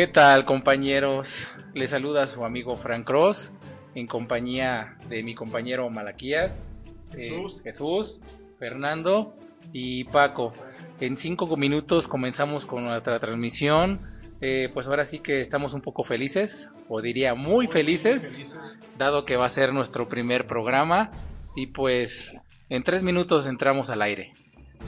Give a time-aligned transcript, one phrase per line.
[0.00, 1.52] ¿Qué tal compañeros?
[1.74, 3.52] Les saluda su amigo Frank Cross
[3.94, 6.72] en compañía de mi compañero Malaquías,
[7.12, 7.60] eh, Jesús.
[7.62, 8.20] Jesús,
[8.58, 9.36] Fernando
[9.74, 10.52] y Paco.
[11.00, 14.00] En cinco minutos comenzamos con nuestra transmisión.
[14.40, 18.82] Eh, pues ahora sí que estamos un poco felices, o diría muy felices, Felices.
[18.96, 21.10] dado que va a ser nuestro primer programa.
[21.54, 22.40] Y pues
[22.70, 24.32] en tres minutos entramos al aire.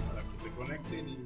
[0.08, 1.21] Para que se conecten y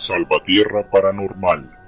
[0.00, 1.79] Salvatierra Paranormal.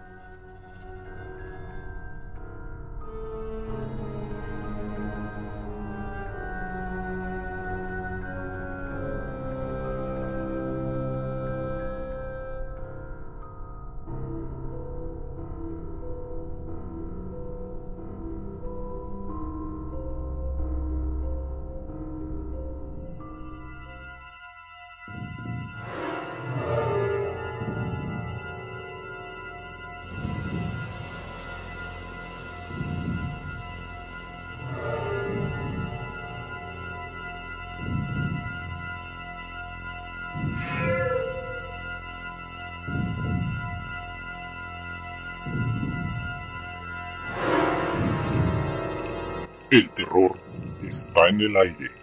[49.73, 50.39] El terror
[50.87, 52.02] está en el aire.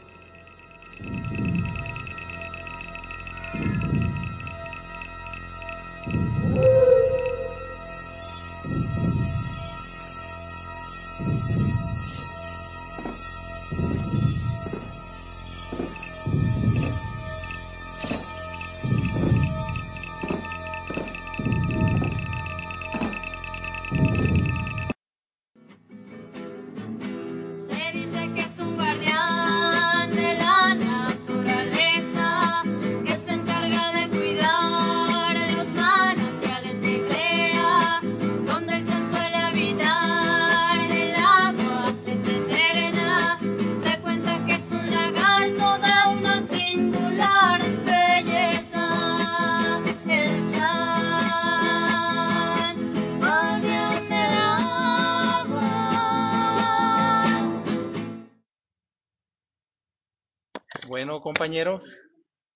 [61.49, 62.07] Compañeros,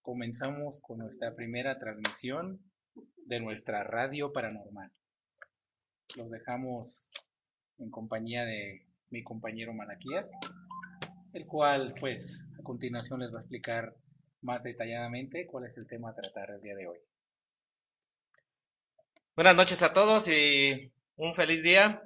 [0.04, 2.60] comenzamos con nuestra primera transmisión
[3.26, 4.92] de nuestra radio paranormal.
[6.16, 7.10] Los dejamos
[7.80, 10.30] en compañía de mi compañero Malaquías,
[11.34, 13.96] el cual, pues, a continuación les va a explicar
[14.44, 17.00] más detalladamente cuál es el tema a tratar el día de hoy.
[19.36, 22.04] Buenas noches a todos y un feliz día.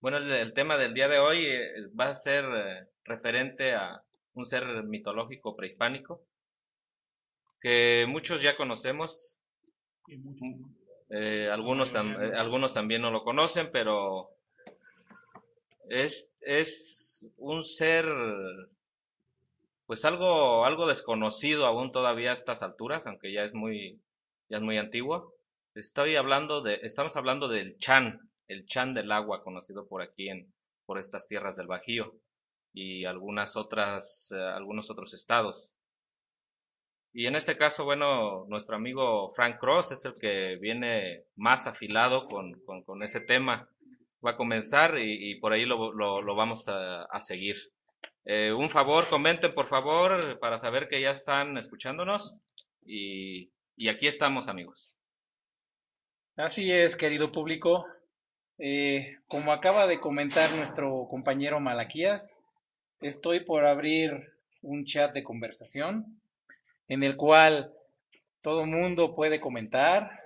[0.00, 4.04] Bueno, el, tema del día de hoy eh, va a ser eh, referente a
[4.34, 6.20] un ser mitológico prehispánico
[7.60, 9.38] que muchos ya conocemos.
[11.10, 14.30] Eh, algunos, tam- eh, algunos también no lo conocen, pero
[15.88, 18.06] es, es un ser
[19.86, 23.98] pues algo, algo desconocido aún todavía a estas alturas, aunque ya es muy,
[24.48, 25.34] ya es muy antiguo.
[25.74, 30.52] Estoy hablando de, estamos hablando del Chan, el Chan del agua, conocido por aquí en,
[30.86, 32.14] por estas tierras del Bajío
[32.72, 35.76] y algunas otras, eh, algunos otros estados.
[37.12, 42.28] Y en este caso, bueno, nuestro amigo Frank Cross es el que viene más afilado
[42.28, 43.68] con, con, ese tema.
[44.24, 47.56] Va a comenzar y, por ahí lo, lo, vamos a, a seguir.
[48.24, 52.36] Eh, un favor, comenten por favor para saber que ya están escuchándonos
[52.84, 54.94] y, y aquí estamos amigos.
[56.36, 57.86] Así es, querido público.
[58.58, 62.36] Eh, como acaba de comentar nuestro compañero Malaquías,
[63.00, 64.32] estoy por abrir
[64.62, 66.20] un chat de conversación
[66.88, 67.72] en el cual
[68.42, 70.24] todo mundo puede comentar,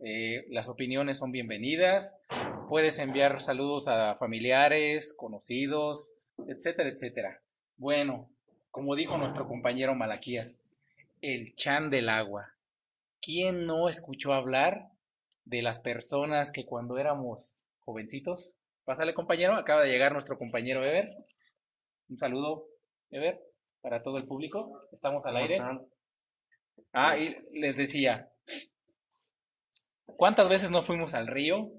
[0.00, 2.20] eh, las opiniones son bienvenidas,
[2.68, 6.12] puedes enviar saludos a familiares, conocidos,
[6.46, 7.40] etcétera, etcétera.
[7.76, 8.28] Bueno,
[8.70, 10.60] como dijo nuestro compañero Malaquías,
[11.22, 12.52] el chan del agua.
[13.20, 14.88] ¿Quién no escuchó hablar
[15.44, 18.54] de las personas que cuando éramos jovencitos?
[18.84, 21.08] Pásale, compañero, acaba de llegar nuestro compañero Ever.
[22.08, 22.66] Un saludo,
[23.10, 23.40] Ever,
[23.80, 24.80] para todo el público.
[24.92, 25.58] Estamos al aire.
[26.92, 28.30] Ah, y les decía,
[30.04, 31.70] ¿cuántas veces no fuimos al río?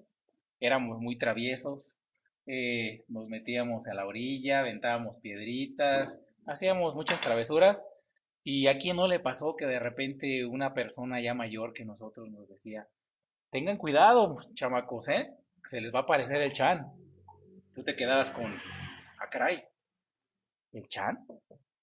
[0.60, 1.98] Éramos muy traviesos,
[2.46, 7.90] eh, nos metíamos a la orilla, aventábamos piedritas, hacíamos muchas travesuras.
[8.44, 12.30] ¿Y a quién no le pasó que de repente una persona ya mayor que nosotros
[12.30, 12.88] nos decía,
[13.52, 15.34] tengan cuidado, chamacos, ¿eh?
[15.64, 16.88] Que se les va a aparecer el chan.
[17.76, 19.67] Tú te quedabas con, ah, caray,
[20.74, 21.26] ¿el chan?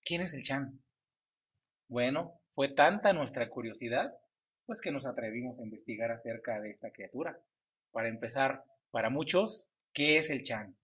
[0.05, 0.81] ¿Quién es el chan?
[1.89, 4.13] Bueno, fue tanta nuestra curiosidad,
[4.67, 7.39] pues que nos atrevimos a investigar acerca de esta criatura.
[7.91, 10.77] Para empezar, para muchos, ¿qué es el chan?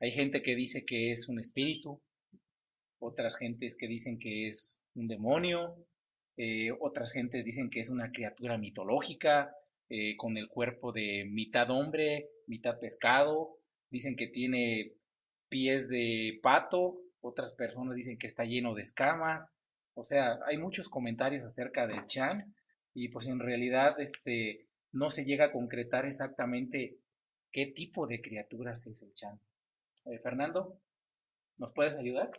[0.00, 2.00] Hay gente que dice que es un espíritu,
[2.98, 5.76] otras gentes que dicen que es un demonio,
[6.36, 9.54] eh, otras gentes dicen que es una criatura mitológica,
[9.88, 13.58] eh, con el cuerpo de mitad hombre, mitad pescado,
[13.88, 14.92] dicen que tiene
[15.56, 19.54] pies de pato, otras personas dicen que está lleno de escamas,
[19.94, 22.54] o sea, hay muchos comentarios acerca del Chan
[22.92, 26.98] y pues en realidad este no se llega a concretar exactamente
[27.50, 29.40] qué tipo de criaturas es el Chan.
[30.04, 30.78] Eh, Fernando,
[31.56, 32.30] ¿nos puedes ayudar?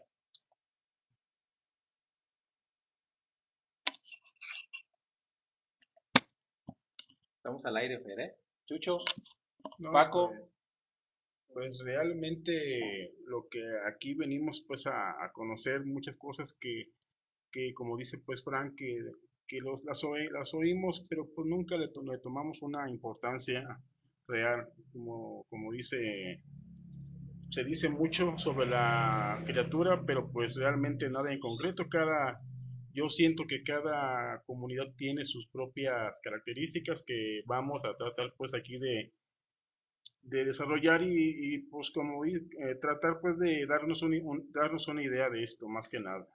[7.38, 8.36] Estamos al aire, Fer, ¿eh?
[8.68, 9.00] Chucho,
[9.80, 10.36] No, Paco.
[11.54, 16.92] Pues realmente lo que aquí venimos pues a, conocer muchas cosas que,
[17.52, 19.00] que como dice pues Frank, que,
[19.48, 23.80] que los, las, oí- las oímos, pero pues nunca le, le tomamos una importancia
[24.28, 26.42] real, como, como dice,
[27.50, 32.40] se dice mucho sobre la criatura, pero pues realmente nada en concreto, cada,
[32.94, 38.78] yo siento que cada comunidad tiene sus propias características que vamos a tratar pues aquí
[38.78, 39.14] de,
[40.28, 44.88] de desarrollar y, y, pues como ir, eh, tratar pues de darnos un- un- darnos
[44.88, 46.28] una idea de esto más que nada.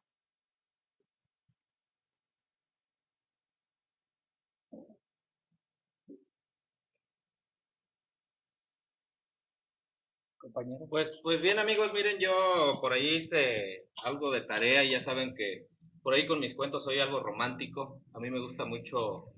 [10.36, 10.84] compañero.
[10.90, 15.66] Pues, pues bien amigos, miren, yo por ahí hice algo de tarea, ya saben que
[16.02, 19.32] por ahí con mis cuentos soy algo romántico, a mí me gusta mucho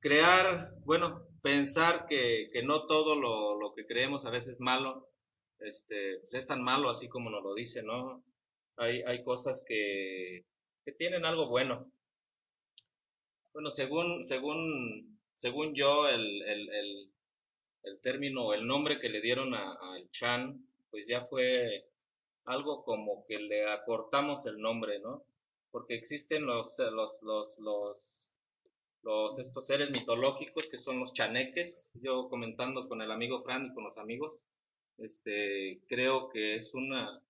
[0.00, 5.08] crear, bueno, pensar que, que no todo lo, lo que creemos a veces es malo,
[5.60, 8.22] este, pues es tan malo así como nos lo dice, ¿no?
[8.76, 10.44] Hay, hay cosas que,
[10.84, 11.90] que tienen algo bueno.
[13.52, 17.10] Bueno, según, según, según yo, el, el, el,
[17.84, 21.52] el término, el nombre que le dieron al Chan, pues ya fue
[22.44, 25.24] algo como que le acortamos el nombre, ¿no?
[25.70, 28.32] Porque existen los, los, los, los,
[29.06, 31.90] los, estos seres mitológicos que son los chaneques.
[31.94, 34.44] Yo comentando con el amigo Fran y con los amigos,
[34.98, 37.22] este, creo que es una,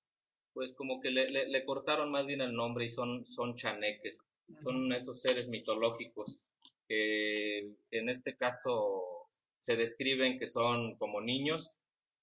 [0.55, 4.25] pues como que le, le, cortaron más bien el nombre y son, son chaneques,
[4.63, 6.43] son esos seres mitológicos
[6.89, 7.59] que
[7.91, 9.27] en este caso
[9.59, 11.77] se describen que son como niños,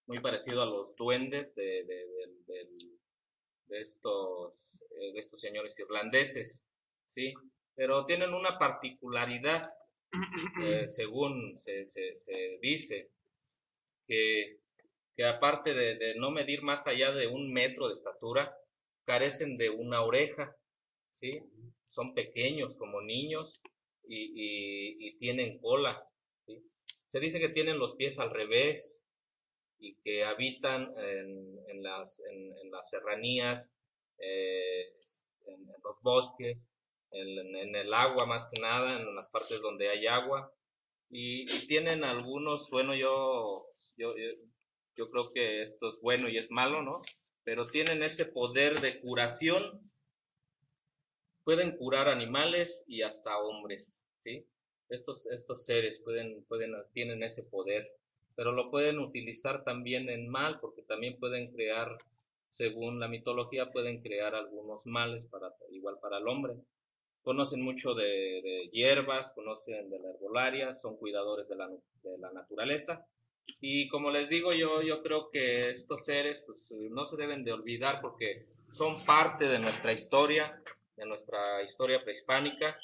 [0.08, 2.08] muy parecido a los duendes de, de,
[3.68, 6.66] de, estos, eh, de estos señores irlandeses,
[7.06, 7.34] ¿sí?
[7.76, 9.72] Pero tienen una particularidad,
[10.62, 13.10] eh, según se, se, se dice,
[14.08, 14.64] que
[15.16, 18.56] que aparte de, no medir más allá de un metro de estatura,
[19.06, 20.56] carecen de una oreja,
[21.12, 21.40] ¿sí?
[21.86, 23.62] Son pequeños como niños
[24.04, 26.04] y, tienen cola,
[26.46, 26.60] ¿sí?
[27.08, 29.06] Se dice que tienen los pies al revés
[29.80, 33.76] y que habitan en, las, en, las serranías,
[34.18, 34.94] eh,
[35.46, 36.72] en, los bosques,
[37.14, 40.52] en, el agua más que nada, en las partes donde hay agua.
[41.10, 43.68] Y, tienen algunos, bueno, yo,
[43.98, 44.14] yo,
[44.96, 47.00] yo creo que esto es bueno y es malo, ¿no?
[47.44, 49.92] Pero tienen ese poder de curación.
[51.44, 54.48] Pueden curar animales y hasta hombres, ¿sí?
[54.90, 57.90] Estos, estos seres pueden, pueden, tienen ese poder,
[58.36, 61.98] pero lo pueden utilizar también en mal, porque también pueden crear,
[62.50, 66.56] según la mitología, pueden crear algunos males para, igual para el hombre.
[67.24, 73.08] Conocen mucho de, hierbas, conocen de la herbolaria, son cuidadores de la, de la naturaleza
[73.60, 77.54] y como les digo, yo, yo creo que estos seres pues, no se deben de
[77.54, 80.62] olvidar porque son parte de nuestra historia,
[80.96, 82.78] de nuestra historia prehispánica.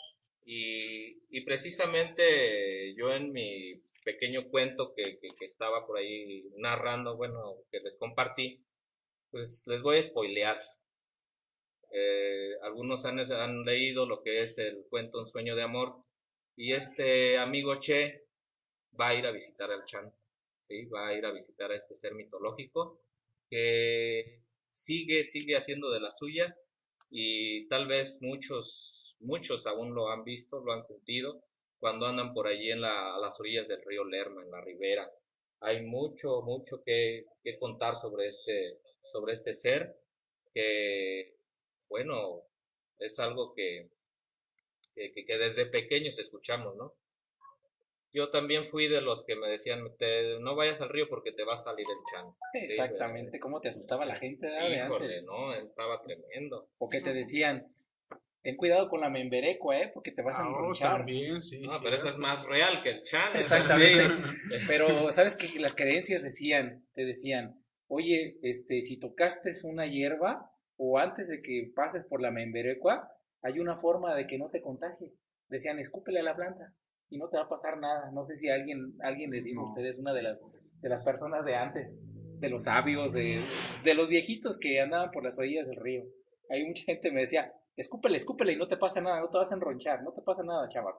[0.45, 7.57] Y, y precisamente yo en mi pequeño cuento que, que, estaba por ahí narrando, bueno,
[7.71, 8.63] que les compartí,
[9.29, 10.59] pues les voy a spoilear.
[11.91, 15.95] Eh, algunos han, han leído lo que es el cuento Un sueño de amor
[16.55, 18.25] y este amigo Che
[18.99, 20.13] va a ir a visitar al Chan
[20.93, 23.01] va a ir a visitar a este ser mitológico
[23.49, 24.41] que
[24.71, 26.65] sigue, sigue haciendo de las suyas
[27.09, 31.43] y tal vez muchos, muchos aún lo han visto, lo han sentido
[31.79, 35.09] cuando andan por allí en la, a las orillas del río Lerma, en la ribera.
[35.61, 38.79] Hay mucho, mucho que, que contar sobre este,
[39.11, 39.95] sobre este ser
[40.53, 41.38] que,
[41.89, 42.43] bueno,
[42.99, 43.89] es algo que,
[44.95, 46.93] que, que desde pequeños escuchamos, ¿no?
[48.11, 49.83] yo también fui de los que me decían,
[50.41, 52.33] no vayas al río porque te va a salir el chan.
[52.53, 55.25] Exactamente, cómo te asustaba la gente de antes.
[55.25, 56.69] no, estaba tremendo.
[56.79, 57.67] O que te decían,
[58.41, 59.91] ten cuidado con la memberecua, ¿eh?
[59.93, 60.97] Porque te vas a ah, enronchar.
[60.97, 61.61] también, sí.
[61.61, 63.35] No, pero eso es más real que el chan.
[63.35, 64.03] Exactamente.
[64.67, 70.97] pero, ¿sabes que Las creencias decían, te decían, oye, este, si tocaste una hierba o
[70.97, 75.11] antes de que pases por la memberecua, hay una forma de que no te contagie.
[75.49, 76.73] Decían, escúpele a la planta
[77.09, 78.11] y no te va a pasar nada.
[78.11, 80.47] No sé si alguien, alguien les dijo, ustedes una de las,
[80.81, 82.01] de las personas de antes,
[82.39, 83.43] de los sabios, de,
[83.83, 86.05] de los viejitos que andaban por las orillas del río.
[86.49, 89.51] Hay mucha gente me decía, escúpele, escúpele y no te pasa nada, no te vas
[89.51, 90.93] a enronchar, no te pasa nada, chaval.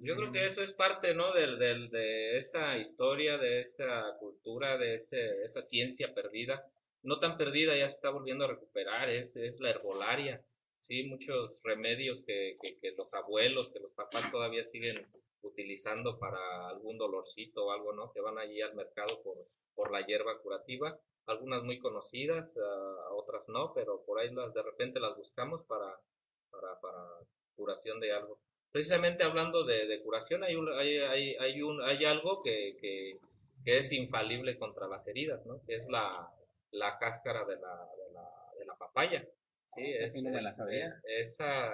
[0.00, 1.32] Yo creo que eso es parte, ¿no?
[1.32, 6.66] De, de, de esa historia, de esa cultura, de ese, esa ciencia perdida.
[7.02, 10.44] No tan perdida, ya se está volviendo a recuperar, es, es la herbolaria
[10.82, 15.06] sí, muchos remedios que, que, los abuelos, que los papás todavía siguen
[15.40, 18.12] utilizando para algún dolorcito o algo, ¿no?
[18.12, 19.36] Que van allí al mercado por,
[19.74, 24.62] por la hierba curativa, algunas muy conocidas, uh, otras no, pero por ahí las, de
[24.62, 25.98] repente las buscamos para,
[26.50, 26.98] para, para
[27.56, 28.38] curación de algo.
[28.70, 33.18] Precisamente hablando de, de curación, hay, un, hay, hay, hay, un, hay algo que, que,
[33.64, 35.60] que, es infalible contra las heridas, ¿no?
[35.66, 36.28] Que es la,
[36.72, 39.26] la cáscara de la, de la, de la papaya.
[39.74, 41.00] Sí, es, no la sabía.
[41.04, 41.72] esa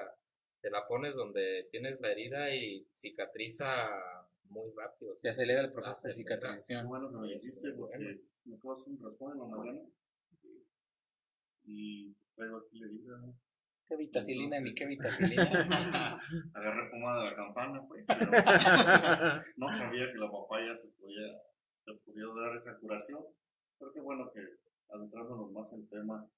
[0.61, 3.89] te la pones donde tienes la herida y cicatriza
[4.45, 5.17] muy rápido.
[5.19, 6.87] Se acelera el proceso de cicatrización.
[6.89, 7.99] Bueno, me dijiste porque
[8.45, 9.81] me de hacer un raspón en la mañana
[11.65, 13.35] y traigo aquí la herida.
[13.89, 15.43] ¿Qué vitacilina ni qué vitacilina?
[16.55, 18.21] Agarré pomada de la campana, pues, pero
[19.57, 21.41] no sabía que la papaya se podía,
[21.85, 23.25] se podía dar esa curación.
[23.79, 24.41] Pero qué bueno que
[24.91, 26.29] adentrándonos más en tema,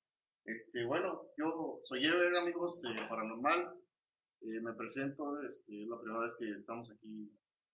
[0.45, 3.75] este, bueno, yo soy Ever, amigos de Paranormal.
[4.41, 7.31] Eh, me presento, este, es la primera vez que estamos aquí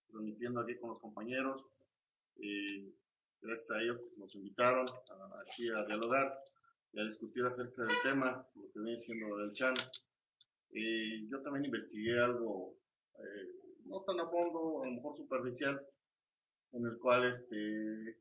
[0.09, 1.65] transmitiendo aquí con los compañeros.
[2.41, 2.93] Eh,
[3.41, 4.85] gracias a ellos pues, nos invitaron
[5.41, 6.37] aquí a dialogar
[6.91, 9.73] y a discutir acerca del tema, lo que viene siendo del chan.
[10.71, 12.75] Eh, yo también investigué algo
[13.85, 15.81] no tan a fondo, a lo mejor superficial,
[16.73, 18.17] en el cual este,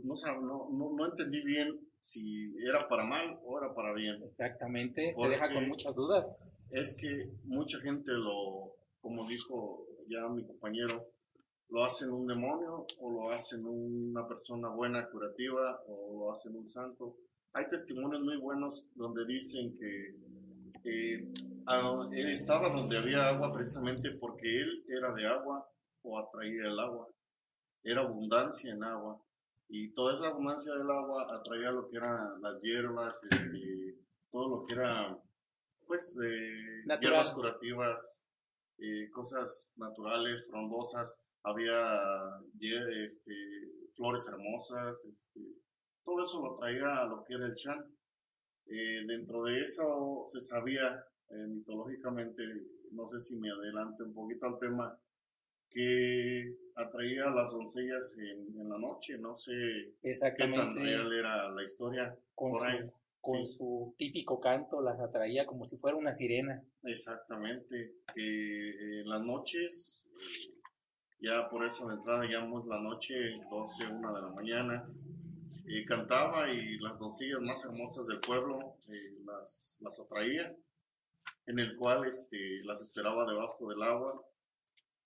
[0.00, 4.22] pues no, no, no, no entendí bien si era para mal o era para bien.
[4.24, 6.26] Exactamente, te deja con muchas dudas.
[6.70, 11.06] Es que mucha gente lo, como dijo ya mi compañero,
[11.68, 16.68] lo hacen un demonio o lo hacen una persona buena, curativa o lo hacen un
[16.68, 17.16] santo.
[17.52, 20.16] hay testimonios muy buenos donde dicen que
[20.84, 21.32] eh,
[22.12, 25.66] él estaba donde había agua precisamente porque él era de agua
[26.02, 27.08] o atraía el agua.
[27.82, 29.23] Era abundancia en agua.
[29.68, 33.98] Y toda esa abundancia del agua atraía lo que eran las hierbas, este,
[34.30, 35.18] todo lo que era,
[35.86, 38.26] pues, eh, hierbas curativas,
[38.78, 41.20] eh, cosas naturales, frondosas.
[41.42, 42.40] Había
[43.04, 43.34] este,
[43.96, 45.40] flores hermosas, este,
[46.04, 47.78] todo eso lo traía a lo que era el chan.
[48.66, 52.42] Eh, dentro de eso se sabía eh, mitológicamente,
[52.92, 54.98] no sé si me adelante un poquito al tema,
[55.74, 59.52] que atraía a las doncellas en, la noche, no sé
[60.00, 62.16] qué tan real era la historia.
[62.34, 66.62] Con, su, con su típico canto las atraía como si fuera una sirena.
[66.84, 70.54] Exactamente, que en las noches, eh,
[71.20, 73.14] ya por eso de entrada llamamos la noche,
[73.50, 74.88] 12, 1 de la mañana,
[75.66, 80.54] y cantaba y las doncellas más hermosas del pueblo eh, las, las atraía,
[81.46, 84.24] en el cual este, las esperaba debajo del agua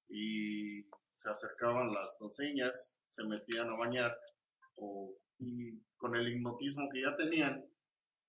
[0.09, 0.83] y
[1.17, 4.17] se acercaban las doncellas, se metían a bañar
[4.77, 7.65] o, y con el hipnotismo que ya tenían,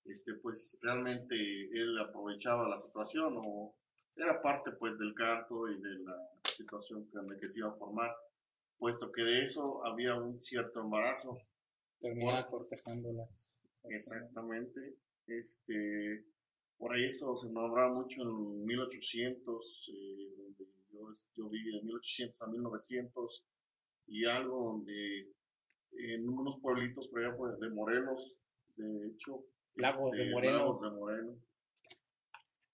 [0.06, 3.75] este, pues realmente él aprovechaba la situación o
[4.15, 8.12] era parte pues del canto y de la situación que, que se iba a formar,
[8.77, 11.38] puesto que de eso había un cierto embarazo
[11.99, 13.62] termina cortejándolas.
[13.84, 14.95] Exactamente.
[15.27, 16.25] Este,
[16.77, 23.43] por eso se nombraba mucho en 1800, eh, yo, yo, vi de 1800 a 1900
[24.08, 25.32] y algo donde
[25.91, 28.36] en unos pueblitos por allá pues, de Morelos,
[28.75, 30.58] de hecho, Lagos de este, Moreno.
[30.58, 31.36] Lagos de Moreno.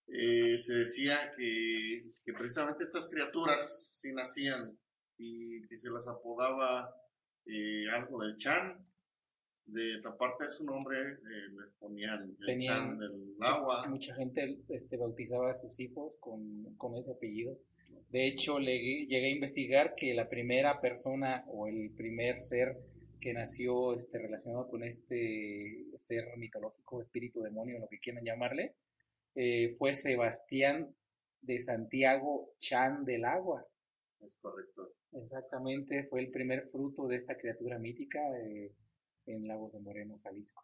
[0.08, 4.78] Eh, se decía que, que, precisamente estas criaturas sí nacían
[5.18, 6.94] y que se las apodaba
[7.46, 8.86] eh, algo del Chan,
[9.66, 13.88] de taparte de su nombre eh, les ponían el chan del agua.
[13.88, 17.58] Mucha gente este, bautizaba a sus hijos con, con ese apellido.
[18.10, 22.78] De hecho, le, llegué a investigar que la primera persona o el primer ser
[23.20, 28.76] que nació este, relacionado con este ser mitológico, espíritu, demonio, lo que quieran llamarle,
[29.34, 30.96] eh, fue Sebastián
[31.42, 33.66] de Santiago Chan del Agua.
[34.22, 34.94] Es correcto.
[35.12, 38.20] Exactamente, fue el primer fruto de esta criatura mítica.
[38.40, 38.72] Eh,
[39.28, 40.64] en Lagos de Moreno, Jalisco.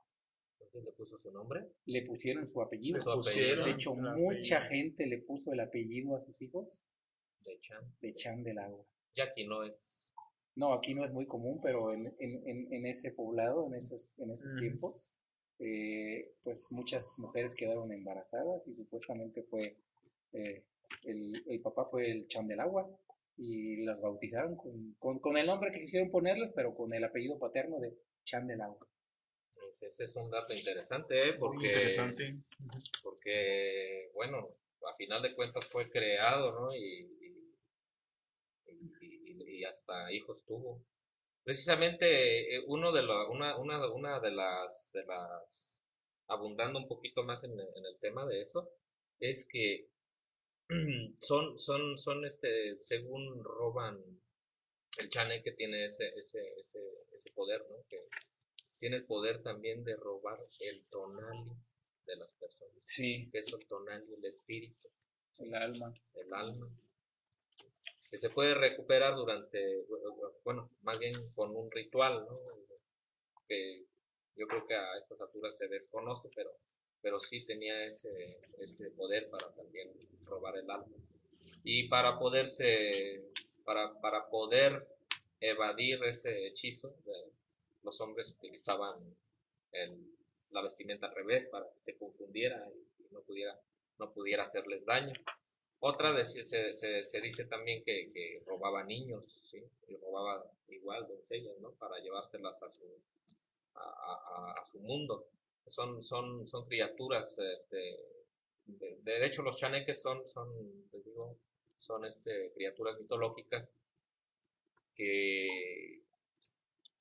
[0.53, 1.67] Entonces le puso su nombre.
[1.85, 2.99] Le pusieron su apellido.
[3.23, 6.83] de hecho, mucha gente le puso el apellido a sus hijos.
[7.45, 7.83] De Chan.
[8.01, 8.85] De Chan del Agua.
[9.15, 10.11] Ya aquí no es.
[10.55, 14.31] No, aquí no es muy común, pero en, en, en ese poblado, en esos, en
[14.31, 15.13] esos tiempos,
[15.59, 19.77] eh, pues muchas mujeres quedaron embarazadas y supuestamente fue
[20.33, 20.63] eh,
[21.03, 22.89] el, el, papá fue el Chan del Agua
[23.37, 27.37] y las bautizaron con, con, con, el nombre que quisieron ponerles, pero con el apellido
[27.37, 28.87] paterno de Chan del agua.
[29.53, 31.33] Pues ese es un dato interesante, ¿eh?
[31.33, 32.35] porque, interesante.
[33.03, 34.49] porque, bueno,
[34.91, 36.75] a final de cuentas fue creado, ¿no?
[36.75, 37.20] Y,
[39.61, 40.83] y, hasta hijos tuvo.
[41.43, 45.77] Precisamente eh, uno de la, una, una, una de las, de las,
[46.27, 48.69] abundando un poquito más en, en el tema de eso,
[49.19, 49.87] es que
[51.19, 53.99] son, son, son, este, según roban
[54.99, 56.79] el Chane que tiene ese, ese, ese,
[57.13, 57.77] ese poder, ¿no?
[57.89, 57.97] Que
[58.79, 61.51] tiene el poder también de robar el tonali
[62.05, 62.81] de las personas.
[62.83, 63.29] Sí.
[63.31, 64.89] Que es el tonali, el espíritu.
[65.37, 65.93] El alma.
[66.15, 66.67] El alma.
[68.11, 69.85] Que se puede recuperar durante,
[70.43, 72.39] bueno, más bien con un ritual, ¿no?
[73.47, 73.85] Que
[74.35, 76.51] yo creo que a estas alturas se desconoce, pero,
[77.01, 79.89] pero sí tenía ese, ese poder para también
[80.25, 80.97] robar el alma.
[81.63, 83.31] Y para poderse
[83.63, 84.87] para, para poder
[85.39, 86.95] evadir ese hechizo,
[87.83, 88.99] los hombres utilizaban
[90.51, 93.57] la vestimenta al revés para que se confundiera y, no, pudiera,
[93.97, 95.13] no pudiera hacerles daño.
[95.83, 99.23] Otra de, se, se, dice también que, robaba niños,
[99.87, 101.71] y robaba igual doncellas, ¿no?
[101.71, 102.85] Para llevárselas a su,
[103.73, 105.27] a, su mundo.
[105.69, 107.99] Son, son, son criaturas, este,
[108.65, 110.49] de, de, hecho los chaneques son, son,
[110.91, 111.37] les digo,
[111.79, 113.73] son este, criaturas mitológicas
[114.95, 116.03] que,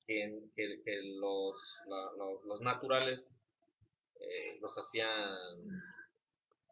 [0.07, 1.55] que, los,
[2.45, 3.27] los, naturales
[4.19, 5.35] eh, los hacían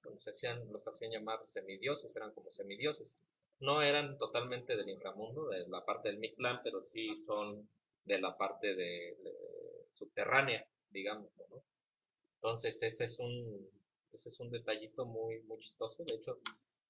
[0.04, 3.20] los hacían, los hacían llamar semidioses, eran como semidioses.
[3.60, 7.68] No eran totalmente del inframundo, de la parte del Mictlán, pero sí son
[8.06, 9.18] de la parte de,
[9.94, 11.62] subterránea, digamos, ¿no?
[12.36, 13.70] Entonces ese es un
[14.14, 16.04] ese es un detallito muy muy chistoso.
[16.04, 16.40] De hecho,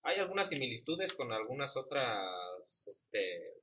[0.04, 3.54] hay algunas similitudes con algunas otras, este,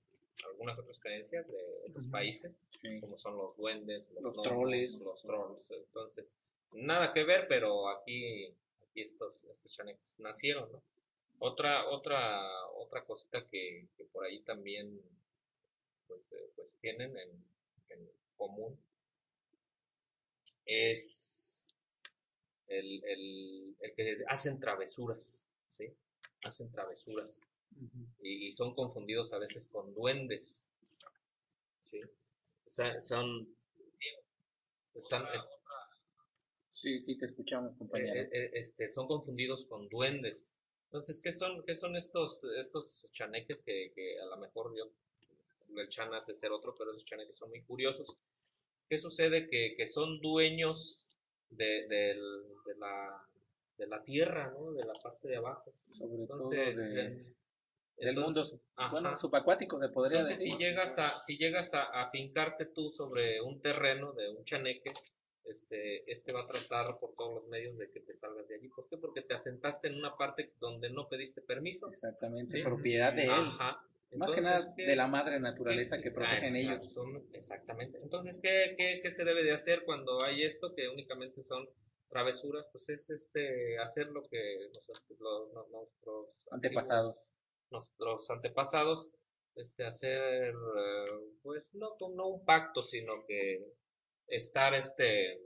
[0.44, 2.58] algunas otras creencias de otros países,
[3.00, 5.70] como son los duendes, los, troles, los trolls.
[5.70, 6.34] Entonces,
[6.72, 8.54] nada que ver, pero aquí,
[8.96, 9.76] aquí estos, estos
[10.18, 10.82] nacieron, ¿no?
[11.38, 12.42] Otra, otra,
[12.76, 15.00] otra cosita que, que por ahí también
[16.08, 17.44] pues, eh, pues tienen en,
[17.90, 18.78] en común
[20.66, 21.64] es
[22.68, 25.92] el, el, el que hacen travesuras, ¿sí?
[26.44, 27.46] Hacen travesuras
[28.20, 30.68] y, y son confundidos a veces con duendes,
[31.80, 32.00] ¿sí?
[32.66, 33.48] O sea, son,
[34.94, 35.48] están, es-
[36.80, 38.20] Sí, sí, te escuchamos, compañero.
[38.20, 40.48] eh, eh, este, son confundidos con duendes.
[40.84, 44.84] Entonces, ¿qué son, qué son estos, estos chaneques que, que a lo mejor yo,
[45.74, 48.16] el chan ha de ser otro, pero esos chaneques son muy curiosos?
[48.88, 49.48] ¿Qué sucede?
[49.48, 51.08] Que, que son dueños
[51.50, 53.22] de, del- de, la,
[53.78, 54.72] de la tierra, ¿no?
[54.72, 55.72] De la parte de abajo.
[55.90, 57.24] Sobre Entonces, todo de- eh,
[57.98, 60.52] del mundo, entonces, sub- bueno, subacuático se podría Entonces, decir.
[60.52, 64.92] si llegas a, si llegas a, a fincarte tú sobre un terreno de un chaneque,
[65.48, 68.68] este, este va a tratar por todos los medios de que te salgas de allí.
[68.68, 68.96] ¿Por qué?
[68.98, 71.88] Porque te asentaste en una parte donde no pediste permiso.
[71.88, 72.62] Exactamente, Sí.
[72.62, 73.30] propiedad de él.
[73.30, 73.80] Ajá.
[74.12, 76.82] Más que nada ¿qué- de la madre naturaleza que Ah, protegen ellos.
[76.84, 77.98] exacto, Exactamente.
[78.02, 81.68] Entonces, ¿qué, qué, qué se debe de hacer cuando hay esto que únicamente son
[82.08, 82.68] travesuras?
[82.72, 87.18] Pues es este hacer lo que nosotros, los- los- nuestros Antepasados.
[87.18, 87.36] antiguos-
[87.70, 89.10] nuestros antepasados,
[89.56, 91.10] este hacer, eh,
[91.42, 93.66] pues no, no un pacto, sino que
[94.28, 95.40] estar este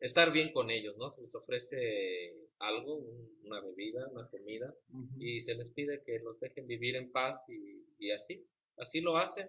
[0.00, 1.10] estar bien con ellos, ¿no?
[1.10, 4.74] Se les ofrece algo, un- una bebida, una comida,
[5.18, 8.44] y se les pide que los dejen vivir en paz y, y así,
[8.78, 9.48] así lo hacen.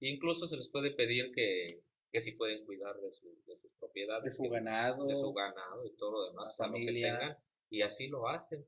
[0.00, 1.80] Incluso se les puede pedir que,
[2.12, 5.06] que si pueden cuidar de, su- de sus propiedades, De su que- ganado.
[5.06, 7.36] de su ganado y todo lo demás, lo que tengan,
[7.70, 8.64] y así lo hacen.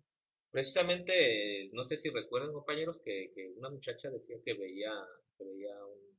[0.51, 4.93] Precisamente, no sé si recuerdan compañeros que, que una muchacha decía que veía,
[5.39, 6.10] que veía un,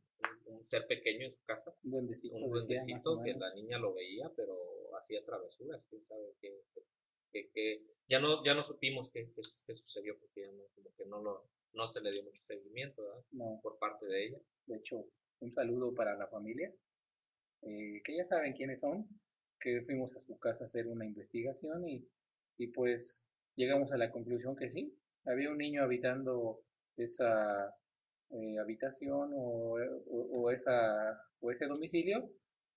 [0.45, 4.31] un- ser pequeño en su casa, Un duendecito, un duendecito que la niña lo veía,
[4.36, 4.55] pero
[4.97, 9.31] hacía travesuras, quién sabe qué, ya no, ya no supimos qué,
[9.65, 13.01] qué, sucedió porque ya no, como que no lo, no se le dio mucho seguimiento,
[13.03, 13.23] ¿verdad?
[13.31, 14.38] No, Por parte de ella.
[14.65, 15.05] de hecho,
[15.39, 16.73] un saludo para la familia,
[17.62, 19.07] eh, que ya saben quiénes son,
[19.60, 22.05] que fuimos a su casa a hacer una investigación y,
[22.57, 24.93] y pues llegamos a la conclusión que sí,
[25.25, 26.62] había un niño habitando
[26.97, 27.73] esa
[28.34, 32.30] eh, habitación o, o- o esa, o ese domicilio,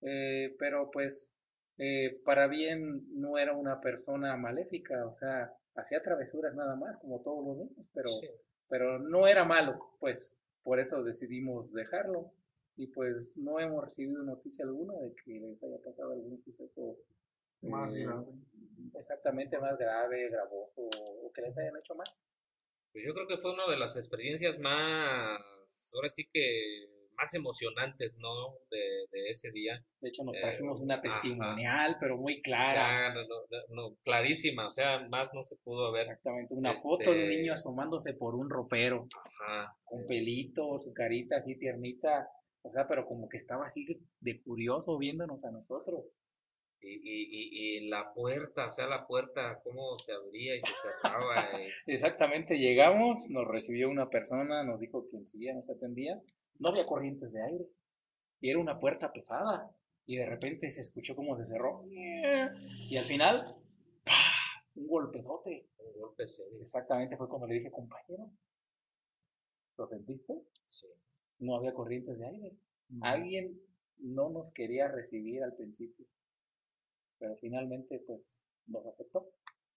[0.03, 1.35] eh, pero pues
[1.79, 7.21] eh, para bien no era una persona maléfica, o sea, hacía travesuras nada más, como
[7.21, 8.29] todos los niños, pero Sí.
[8.69, 12.31] pero no era malo, pues por eso decidimos dejarlo
[12.77, 16.97] y pues no hemos recibido noticia alguna de que les haya pasado algún suceso
[17.63, 18.27] Más eh, grave.
[18.95, 20.81] exactamente más grave, gravoso
[21.23, 22.07] o que les hayan hecho mal.
[22.95, 28.17] Pues yo creo que fue una de las experiencias más, ahora sí que más emocionantes,
[28.21, 28.55] ¿no?
[28.71, 28.79] De,
[29.11, 29.81] de ese día.
[30.01, 31.03] De hecho nos Eh, trajimos una ajá.
[31.03, 33.09] testimonial, pero muy clara.
[33.09, 36.03] Ya, no, no, no, clarísima, o sea, más no se pudo ver.
[36.03, 39.07] Exactamente, una Este- foto de un niño asomándose por un ropero,
[39.41, 39.77] Ajá.
[39.85, 42.29] con pelito, su carita así tiernita,
[42.63, 43.85] o sea, pero como que estaba así
[44.21, 46.05] de curioso viéndonos a nosotros.
[46.87, 50.73] Y, y, y, y la puerta, o sea, la puerta, cómo se abría y se
[50.83, 51.63] cerraba.
[51.63, 56.21] y- Exactamente, llegamos, nos recibió una persona, nos dijo que enseguida nos atendía,
[56.59, 57.67] no había corrientes de aire,
[58.41, 59.71] y era una puerta pesada,
[60.07, 63.57] y de repente se escuchó cómo se cerró, y al final,
[64.05, 64.13] ¡pah!
[64.75, 65.67] un golpezote.
[65.79, 66.61] un golpe serio.
[66.61, 68.31] Exactamente fue cuando le dije, compañero,
[69.79, 70.35] ¿lo sentiste?
[70.69, 70.87] Sí.
[71.39, 72.53] No había corrientes de aire.
[73.01, 73.59] Alguien
[73.99, 76.07] no nos quería recibir al principio,
[77.41, 79.31] finalmente pues nos aceptó.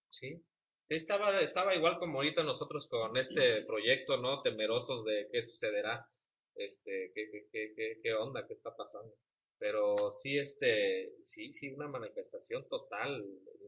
[0.10, 0.44] Sí.
[0.90, 4.42] Estaba, estaba igual como ahorita nosotros con este proyecto, ¿no?
[4.42, 6.08] Temerosos de qué sucederá,
[6.56, 9.14] este, qué, qué, qué, qué, onda, qué está pasando.
[9.60, 13.26] Pero sí, este, sí, sí, una manifestación total,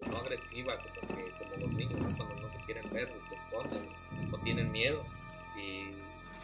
[0.10, 2.16] no agresiva, como, que, como los niños, ¿no?
[2.16, 3.90] Cuando no se quieren ver, se esconden
[4.32, 5.04] o tienen miedo.
[5.58, 5.92] Y,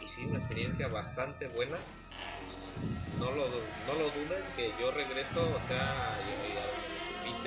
[0.08, 1.78] sí, una experiencia bastante buena.
[3.18, 6.65] No lo, no lo duden que yo regreso, o sea, y, y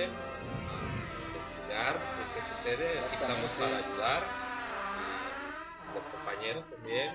[0.03, 0.07] a
[1.27, 2.99] investigar pues, qué sucede.
[2.99, 4.23] Aquí estamos para ayudar.
[5.93, 7.09] Los compañeros también,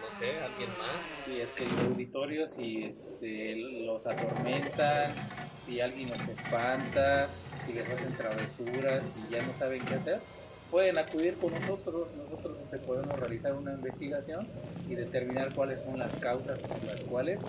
[0.00, 1.24] no sé, alguien más.
[1.24, 5.14] Si es que el auditorio, si este, los atormentan,
[5.58, 7.28] si alguien los espanta,
[7.64, 10.22] si les hacen travesuras y ya no saben qué hacer,
[10.70, 12.08] pueden acudir con nosotros.
[12.16, 14.46] Nosotros este, podemos realizar una investigación
[14.88, 17.40] y determinar cuáles son las causas por las cuales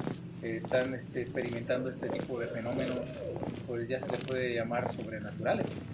[0.41, 2.99] están este, experimentando este tipo de fenómenos,
[3.65, 5.85] pues ya se les puede llamar sobrenaturales.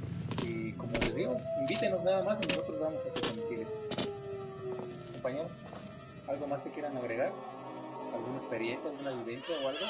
[0.45, 3.67] Y como les digo, invítenos nada más y nosotros vamos a su domicilio.
[5.13, 5.47] Compañero,
[6.27, 7.31] ¿algo más que quieran agregar?
[8.13, 9.85] ¿Alguna experiencia, alguna vivencia o algo?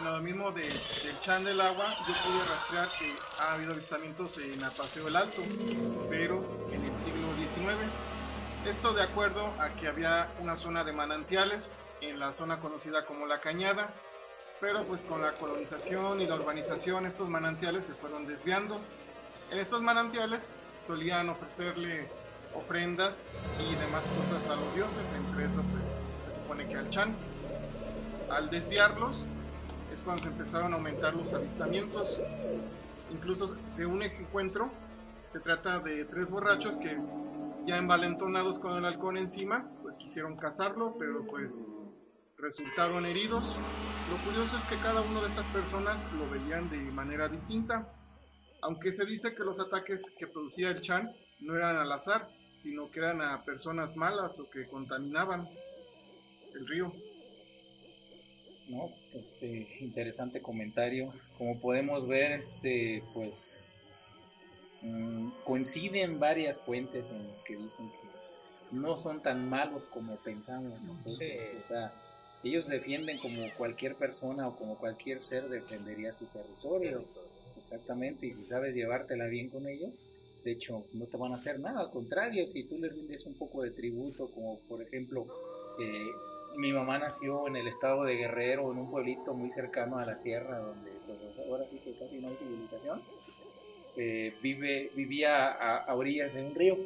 [0.00, 4.38] Bueno, lo mismo de, del chan del agua, yo pude rastrear que ha habido avistamientos
[4.38, 5.42] en Apaseo del Alto,
[6.08, 7.76] pero en el siglo XIX.
[8.64, 13.26] Esto de acuerdo a que había una zona de manantiales en la zona conocida como
[13.26, 13.90] La Cañada,
[14.58, 18.80] pero pues con la colonización y la urbanización estos manantiales se fueron desviando.
[19.50, 22.08] En estos manantiales solían ofrecerle
[22.54, 23.26] ofrendas
[23.58, 27.14] y demás cosas a los dioses, entre eso pues se supone que al Chan.
[28.30, 29.26] Al desviarlos
[29.92, 32.20] es cuando se empezaron a aumentar los avistamientos,
[33.10, 34.70] incluso de un encuentro
[35.32, 36.98] se trata de tres borrachos que
[37.66, 41.68] ya envalentonados con el halcón encima, pues quisieron cazarlo, pero pues
[42.38, 43.60] resultaron heridos.
[44.10, 47.92] Lo curioso es que cada una de estas personas lo veían de manera distinta,
[48.62, 52.90] aunque se dice que los ataques que producía el Chan no eran al azar, sino
[52.90, 55.48] que eran a personas malas o que contaminaban
[56.54, 56.92] el río.
[58.70, 61.12] No, este interesante comentario.
[61.36, 63.72] Como podemos ver, este, pues
[64.82, 70.80] mm, coinciden varias fuentes en las que dicen que no son tan malos como pensamos
[70.82, 71.18] nosotros.
[71.64, 71.92] O sea,
[72.44, 77.04] ellos defienden como cualquier persona o como cualquier ser defendería su territorio.
[77.58, 79.90] Exactamente, y si sabes llevártela bien con ellos,
[80.44, 83.34] de hecho, no te van a hacer nada, al contrario, si tú les rindes un
[83.34, 85.26] poco de tributo, como por ejemplo,
[85.78, 86.10] eh,
[86.56, 90.16] mi mamá nació en el estado de Guerrero, en un pueblito muy cercano a la
[90.16, 93.02] sierra, donde pues, ahora sí que casi no hay civilización.
[93.96, 96.78] Eh, vive, vivía a, orillas de un río,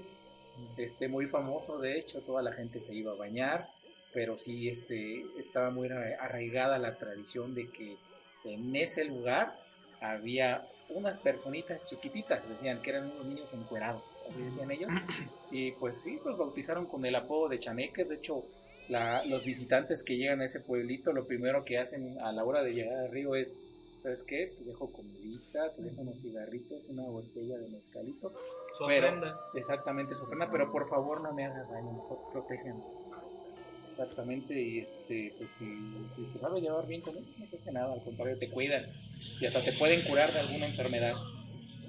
[0.76, 3.68] este, muy famoso, de hecho, toda la gente se iba a bañar,
[4.12, 7.96] pero sí este, estaba muy arraigada la tradición de que
[8.44, 9.58] en ese lugar
[10.00, 14.92] había unas personitas chiquititas, decían que eran unos niños encuerados, así decían ellos,
[15.50, 18.44] y pues sí, los bautizaron con el apodo de chaneques, de hecho,
[18.88, 22.62] la, los visitantes que llegan a ese pueblito, lo primero que hacen a la hora
[22.62, 23.58] de llegar al río es,
[24.02, 24.52] ¿sabes qué?
[24.58, 28.32] Te dejo comidita, te dejo unos cigarritos, una botella de mezcalito.
[28.76, 29.38] Su ofrenda.
[29.54, 32.82] Exactamente, su ofrenda, pero por favor no me hagas daño, mejor protegen.
[33.88, 35.66] Exactamente, y este, pues si,
[36.16, 38.86] si te sabes llevar bien con él, no pasa nada, al contrario, te cuidan
[39.40, 41.14] y hasta te pueden curar de alguna enfermedad.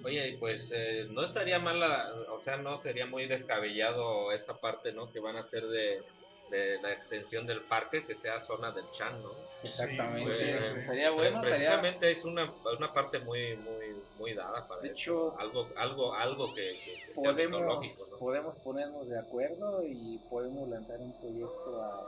[0.04, 4.92] Oye, pues eh, no estaría mal, la, o sea, no sería muy descabellado esa parte,
[4.92, 5.12] ¿no?
[5.12, 6.04] Que van a hacer de,
[6.50, 9.36] de la extensión del parque, que sea zona del Chan, ¿no?
[9.64, 11.42] Exactamente, Sí, estaría bueno.
[11.42, 14.94] Precisamente es una, una parte muy, muy, muy dada para De eso.
[14.94, 21.00] hecho, algo, algo, algo que, que- que podemos, podemos ponernos de acuerdo y podemos lanzar
[21.02, 22.06] un proyecto a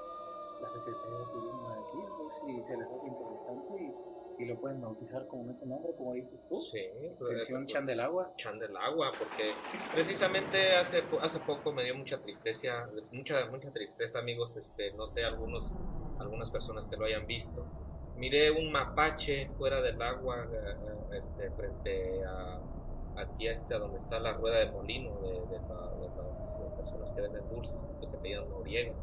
[0.59, 2.03] la Secretaría de Turismo de aquí,
[2.35, 3.95] si se les hace interesante y,
[4.39, 6.57] y lo pueden bautizar con ese nombre, como dices tú.
[6.57, 8.33] Sí, Extensión pues, Chan del Agua.
[8.37, 9.51] Chan del agua, porque
[9.93, 15.23] precisamente hace hace poco me dio mucha tristeza, mucha mucha tristeza, amigos, este, no sé,
[15.23, 15.71] algunos
[16.19, 17.65] algunas personas que lo hayan visto.
[18.15, 20.57] Miré un mapache fuera del agua, eh,
[21.13, 22.59] eh, este, frente a
[23.21, 26.73] aquí a este, a donde está la rueda de molino de, de la- de las
[26.77, 28.93] personas que venden dulces, que se pedían Noriega.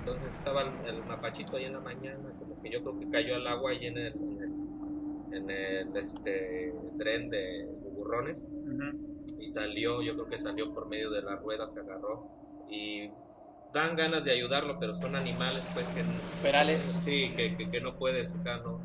[0.00, 3.36] Entonces estaba el, el mapachito ahí en la mañana, como que yo creo que cayó
[3.36, 8.98] al agua ahí en el, en el, en el, este, tren de burrones Ujú.
[9.38, 12.26] y salió, yo creo que salió por medio de la rueda, se agarró
[12.68, 13.12] y
[13.72, 16.02] dan ganas de ayudarlo, pero son animales pues que
[16.42, 16.84] Perales.
[17.04, 18.80] sí, que, que, que no puedes, o sea, no,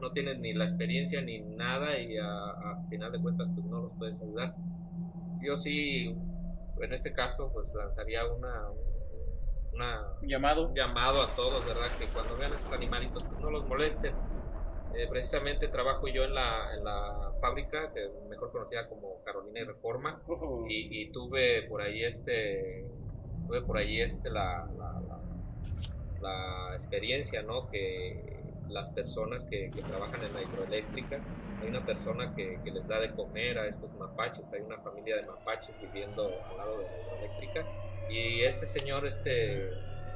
[0.00, 3.82] no tienes ni la experiencia ni nada y a, a final de cuentas pues no
[3.82, 4.54] los puedes ayudar.
[5.40, 6.06] Yo sí,
[6.80, 8.62] en este caso pues lanzaría una,
[9.76, 10.72] una Llamado.
[10.74, 11.96] llamado a todos, ¿verdad?
[11.98, 14.16] Que cuando vean a estos animalitos, pues no los molesten.
[14.94, 19.64] Eh, precisamente trabajo yo en la, en la fábrica, que mejor conocida como Carolina y
[19.64, 20.22] Reforma,
[20.68, 22.88] y, y tuve por ahí este,
[23.46, 25.22] tuve por ahí este la, la, la-
[26.20, 27.68] la experiencia, ¿no?
[27.70, 31.22] Que las personas que, que trabajan en la hidroeléctrica,
[31.60, 35.16] hay una persona que, que les da de comer a estos mapaches, hay una familia
[35.16, 37.66] de mapaches viviendo al lado de la hidroeléctrica,
[38.10, 39.70] y ese señor, este,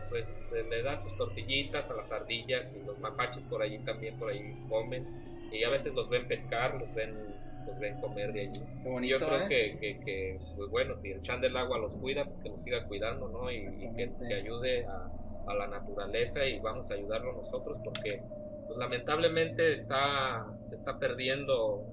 [0.09, 4.19] pues eh, le da sus tortillitas a las ardillas y los mapaches por allí también
[4.19, 5.07] por ahí comen
[5.53, 7.15] y a veces los ven pescar, los ven,
[7.67, 8.63] los ven comer de allí.
[8.85, 9.49] Bonito, Yo creo ¿eh?
[9.49, 12.63] que, que, que, pues bueno, si el chan del agua los cuida, pues que los
[12.63, 13.51] siga cuidando, ¿no?
[13.51, 15.11] Y, y que, que ayude a,
[15.47, 18.23] a la naturaleza y vamos a ayudarlo nosotros porque
[18.67, 21.85] pues lamentablemente está, se está perdiendo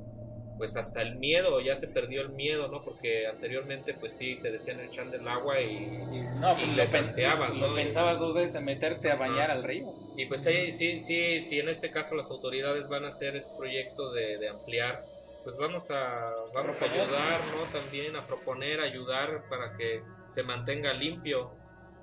[0.57, 2.83] pues hasta el miedo, ya se perdió el miedo, ¿no?
[2.83, 5.67] Porque anteriormente pues sí, te decían el chan del agua y,
[6.11, 7.75] Y, no, pues y lo, le ¿no?
[7.75, 9.93] pensabas dos veces en meterte a bañar al río.
[10.15, 13.53] Y pues sí, sí, sí, sí, en este caso las autoridades van a hacer ese
[13.55, 15.03] proyecto de, de ampliar,
[15.43, 17.63] pues vamos a, vamos a ayudar, ¿no?
[17.71, 21.51] También a proponer, ayudar para que se mantenga limpio.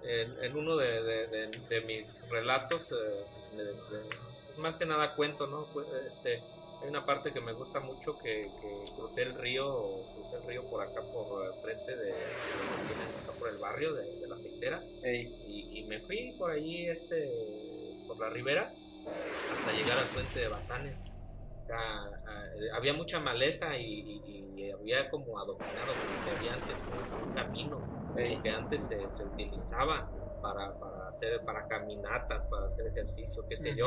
[0.06, 4.08] En, en uno de, de- de- de mis relatos, eh, de- de-
[4.56, 5.70] más que nada cuento, ¿no?
[5.72, 6.44] Pues, este,
[6.84, 10.68] hay una parte que me gusta mucho que, que crucé el río, crucé el río
[10.68, 12.12] por acá, por frente de,
[13.38, 17.30] por el barrio de, la aceitera, y, y, me fui por ahí, este,
[18.06, 18.70] por la ribera,
[19.52, 21.02] hasta llegar al puente de Batanes.
[22.74, 27.80] había mucha maleza y, había como adoptado, como había antes un, camino
[28.14, 30.08] que antes se, se utilizaba
[30.44, 33.86] para, para hacer para caminatas, para hacer ejercicio, qué sé yo.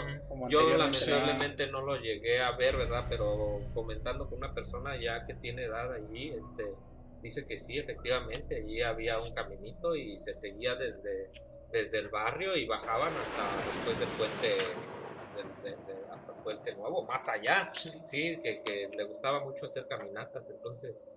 [0.49, 3.05] Yo lamentablemente no lo llegué a ver, ¿verdad?
[3.07, 6.73] Pero comentando con una persona ya que tiene edad allí, este
[7.21, 11.29] dice que sí, efectivamente, allí había un caminito y se seguía desde
[11.71, 14.57] desde el barrio y bajaban hasta después del puente
[16.09, 17.71] hasta el puente nuevo, más allá,
[18.05, 21.07] sí, que, que, le gustaba mucho hacer caminatas, entonces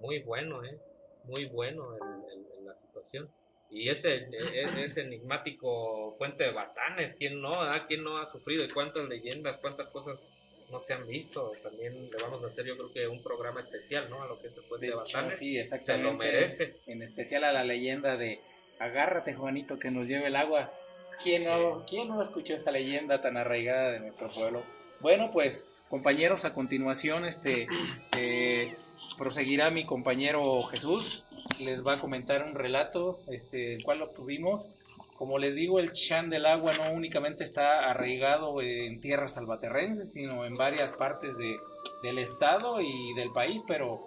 [0.00, 0.76] muy bueno, ¿eh?
[1.24, 3.30] muy bueno en la situación.
[3.70, 7.52] Y ese, e, ese enigmático puente de Batanes, ¿quién no?
[7.52, 7.84] Ah?
[7.86, 8.64] ¿Quién no ha sufrido?
[8.64, 10.34] ¿Y cuántas leyendas, cuántas cosas
[10.70, 11.52] no se han visto?
[11.62, 14.22] También le vamos a hacer yo creo que un programa especial, ¿no?
[14.22, 15.38] A lo que es el puente de, Batanes.
[15.38, 16.76] sí, Se lo merece.
[16.86, 18.40] En especial a la leyenda de
[18.78, 20.72] Agárrate, Juanito, que nos lleve el agua.
[21.22, 24.62] ¿Quién no, ¿quién no escuchó esta leyenda tan arraigada de nuestro pueblo?
[25.00, 27.66] Bueno, pues compañeros, a continuación este
[28.16, 28.76] eh,
[29.16, 31.24] proseguirá mi compañero Jesús
[31.60, 34.72] les va a comentar un relato, este, el cual obtuvimos.
[35.16, 40.44] Como les digo, el Chan del agua no únicamente está arraigado en tierras salvaterrenses, sino
[40.44, 41.56] en varias partes de,
[42.02, 44.00] del estado y del país, pero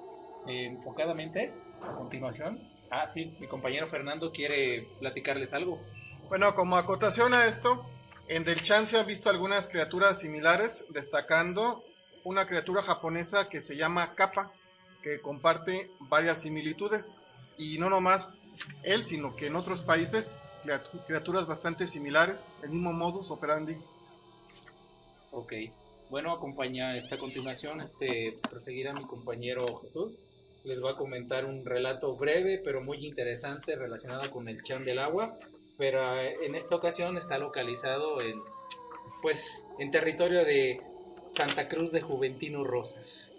[0.47, 2.59] eh, enfocadamente, a continuación.
[2.89, 5.79] Ah, sí, mi compañero Fernando quiere platicarles algo.
[6.29, 7.85] Bueno, como acotación a esto,
[8.27, 11.83] en Del Chan se han visto algunas criaturas similares, destacando
[12.23, 14.51] una criatura japonesa que se llama Kappa,
[15.01, 17.17] que comparte varias similitudes
[17.57, 18.37] y no nomás
[18.83, 20.39] él, sino que en otros países
[21.07, 23.75] criaturas bastante similares, el mismo modus operandi.
[25.31, 25.53] Ok,
[26.09, 30.13] bueno, acompaña esta continuación, este proseguirá mi compañero Jesús.
[30.63, 34.99] Les va a comentar un relato breve pero muy interesante relacionado con el chan del
[34.99, 35.37] agua,
[35.77, 38.39] pero eh, en esta ocasión está localizado en
[39.21, 40.81] pues en territorio de
[41.29, 43.33] Santa Cruz de Juventino Rosas.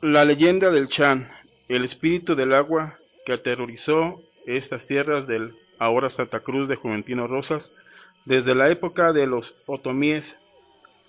[0.00, 1.30] La leyenda del Chan
[1.76, 7.72] el espíritu del agua que aterrorizó estas tierras del ahora Santa Cruz de Juventino Rosas
[8.26, 10.38] desde la época de los otomíes,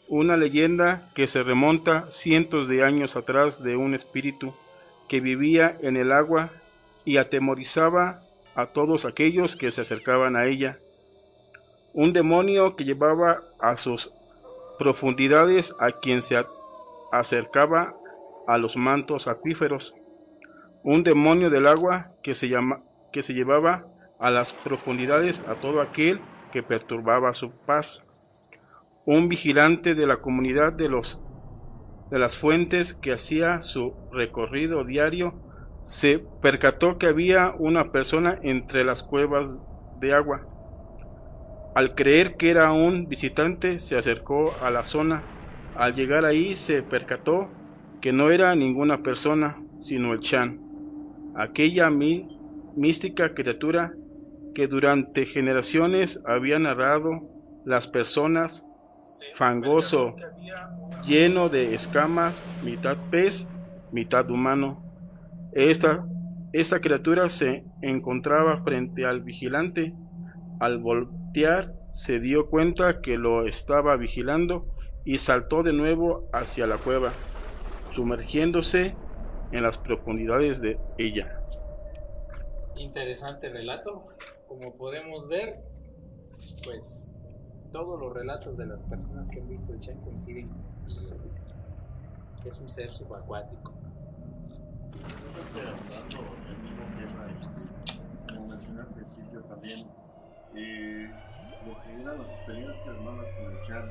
[0.08, 4.56] una leyenda que se remonta cientos de años atrás de un espíritu
[5.10, 6.52] que vivía en el agua
[7.04, 8.21] y atemorizaba
[8.56, 10.80] a todos aquellos que se acercaban a ella.
[11.93, 14.12] Un demonio que llevaba a sus
[14.80, 16.41] profundidades a quien se
[17.12, 17.93] acercaba
[18.47, 19.93] a los mantos acuíferos
[20.84, 23.88] un demonio del agua que se, llama, que se llevaba
[24.19, 26.19] a las profundidades a todo aquel
[26.52, 28.06] que perturbaba su paz.
[29.06, 31.19] Un vigilante de la comunidad de, los,
[32.12, 35.34] de las fuentes que hacía su recorrido diario
[35.84, 39.60] se percató que había una persona entre las cuevas
[40.00, 40.46] de agua.
[41.76, 45.23] Al creer que era un visitante, se acercó a la zona.
[45.75, 47.50] Al llegar ahí se percató
[48.00, 50.63] que no era ninguna persona, sino el Chan
[51.36, 53.94] aquella mística criatura
[54.54, 57.21] que durante generaciones había narrado
[57.65, 58.65] las personas,
[59.36, 60.15] fangoso,
[61.06, 63.48] lleno de escamas, mitad pez,
[63.92, 64.84] mitad humano.
[65.54, 66.06] Esta,
[66.52, 69.94] esta criatura se encontraba frente al vigilante.
[70.60, 74.67] Al voltear se dio cuenta que lo estaba vigilando
[75.06, 77.12] y saltó de nuevo hacia la cueva,
[77.94, 78.96] sumergiéndose
[79.54, 81.39] en las profundidades de ella.
[82.75, 84.08] Interesante relato.
[84.47, 85.63] Como podemos ver,
[86.65, 87.13] pues
[87.71, 90.49] todos los relatos de las personas que han visto el Chen coinciden
[92.45, 93.71] es un ser subacuático.
[98.27, 99.87] Como mencioné al principio también,
[100.56, 101.12] eh,
[101.65, 103.89] lo que eran las experiencias malas con el Chan,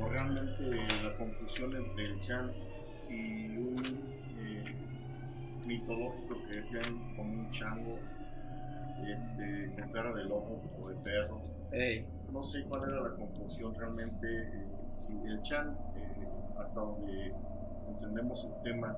[0.00, 0.62] o realmente
[1.02, 2.52] la confusión entre el Chan
[3.08, 4.18] y un
[5.68, 7.98] mitológico que decían como un chango
[9.06, 11.42] este, con cara de lobo o de perro.
[12.32, 14.26] No sé cuál era la confusión realmente.
[14.26, 17.32] Eh, si el Chan, eh, hasta donde
[17.88, 18.96] entendemos el tema,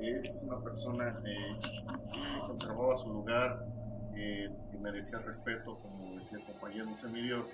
[0.00, 3.66] es una persona eh, que conservaba su lugar,
[4.14, 4.48] que
[4.80, 7.52] merecía respeto, como decía el compañero José Dios,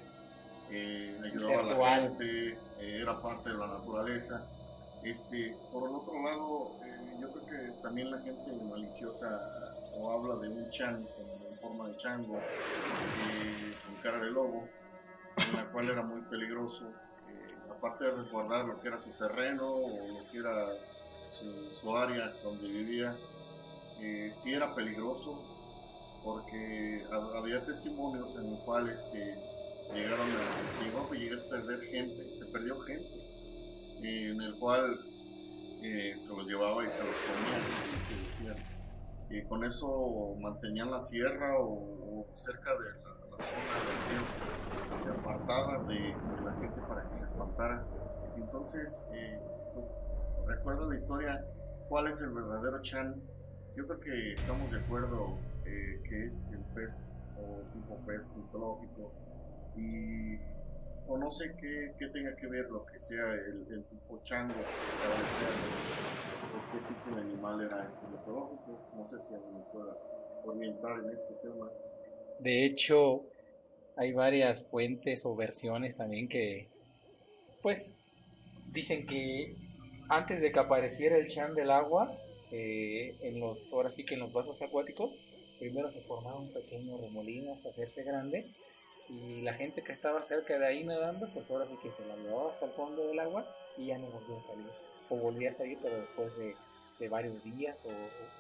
[1.25, 4.47] ayudaba a la gente, era parte de la naturaleza.
[5.03, 6.77] Este, por el otro lado,
[7.19, 9.29] yo creo que también la gente maliciosa
[9.93, 12.53] o habla de un chan en forma de chango,
[13.15, 14.69] eh, con cara de lobo,
[15.49, 19.69] en la cual era muy peligroso, eh, aparte de resguardar lo que era su terreno
[19.71, 20.79] o lo que era
[21.29, 23.19] su, su área donde vivía,
[23.97, 25.51] eh, sí era peligroso
[26.23, 29.43] porque ha- había testimonios en los cuales este,
[29.91, 33.19] llegaron a, llegó a llegar a perder gente, se perdió gente,
[33.99, 35.10] en el cual
[35.83, 37.59] eh, se los llevaba y se los comía.
[39.29, 44.27] Y con eso mantenían la sierra o, cerca de la, la zona del río,
[45.15, 47.87] apartada de, de la gente para que se espantara.
[48.35, 49.41] Entonces, eh,
[49.73, 49.87] pues,
[50.47, 51.45] recuerdo la historia,
[51.89, 53.15] ¿cuál es el verdadero Chan?
[53.77, 56.99] Yo creo que estamos de acuerdo eh, que es el pez
[57.37, 59.15] o tipo pez mitológico
[59.75, 60.60] y
[61.11, 64.65] o no sé qué, tenga que ver lo que sea el, tipo chango o
[66.73, 69.97] qué tipo de animal era este mitológico no sé si alguien me pueda
[70.45, 71.69] orientar en este tema.
[72.39, 73.25] De hecho,
[73.97, 76.69] hay varias fuentes o versiones también que,
[77.61, 77.95] pues,
[78.73, 79.57] dicen que
[80.09, 82.17] antes de que apareciera el chan del agua,
[82.53, 85.13] eh, en los, ahora sí que en los vasos acuáticos,
[85.59, 88.47] primero se formaba un pequeño remolino hasta hacerse grande
[89.09, 92.17] y la gente que estaba cerca de ahí nadando, pues ahora sí que se la
[92.17, 93.47] llevaba hasta el fondo del agua
[93.77, 94.71] y ya no volvió a salir.
[95.09, 96.57] O volvía a salir, pero después de,
[96.99, 97.91] de varios días o,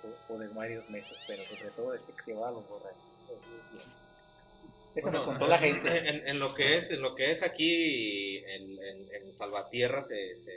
[0.02, 3.02] o- o de varios meses, pero sobre todo es que se llevaba a los borrachos.
[4.94, 5.88] Eso me contó la gente.
[6.08, 10.36] En, en lo que es, en lo que es aquí en, en, en Salvatierra se,
[10.36, 10.52] se,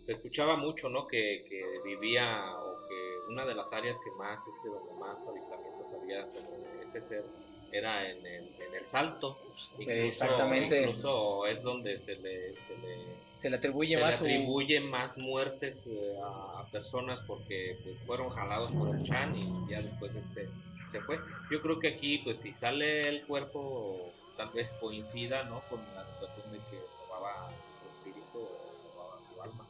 [0.00, 1.06] se escuchaba mucho, ¿no?
[1.06, 5.92] Que, que vivía o que una de las áreas que más, este, donde más avistamientos
[5.92, 7.24] había sobre este ser
[7.72, 9.38] era en el, en el Salto.
[9.78, 10.82] Incluso, Exactamente.
[10.82, 12.98] Incluso es donde se le, se le,
[13.36, 17.76] Se le atribuye se le más su- atribuye más muertes eh, a, a personas porque
[17.82, 20.48] pues, fueron jalados por el Chan y ya después este
[20.90, 21.18] se fue.
[21.50, 25.60] Yo creo que aquí, pues si sale el cuerpo, tal vez coincida, ¿no?
[25.70, 27.48] Con la situación de que robaba
[27.80, 29.66] su espíritu o robaba su alma.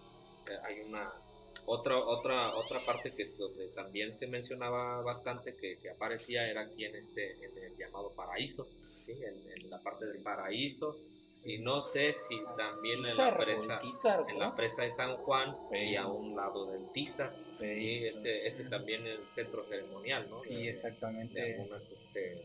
[0.50, 1.12] Eh, hay una
[1.66, 6.84] otra otra otra parte que donde también se mencionaba bastante que, que aparecía era aquí
[6.84, 8.66] en este en el llamado paraíso,
[9.04, 9.12] ¿sí?
[9.12, 10.96] En, en la parte del paraíso
[11.44, 14.28] y no sé si también en la presa Tizargo.
[14.28, 17.32] en la presa de San Juan y a un lado del Tiza
[17.62, 20.36] Sí, ese, ese también el centro ceremonial, ¿no?
[20.36, 21.40] Sí, exactamente.
[21.40, 22.42] De algunas, este,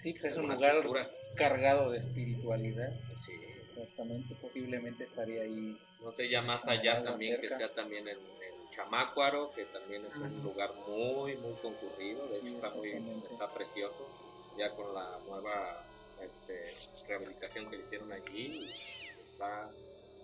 [0.00, 1.22] Sí, pues es un lugar culturas.
[1.34, 2.90] cargado de espiritualidad.
[3.18, 3.32] Sí.
[3.60, 5.76] Exactamente, posiblemente estaría ahí.
[6.00, 7.48] No sé, ya más allá también cerca.
[7.48, 10.42] que sea también en, en Chamácuaro, que también es un Ujú.
[10.42, 12.90] lugar muy, muy concurrido, de Sí, hecho está, muy,
[13.30, 14.08] está precioso,
[14.56, 15.86] ya con la nueva
[16.18, 16.72] este,
[17.06, 18.66] rehabilitación que le hicieron allí,
[19.18, 19.70] está,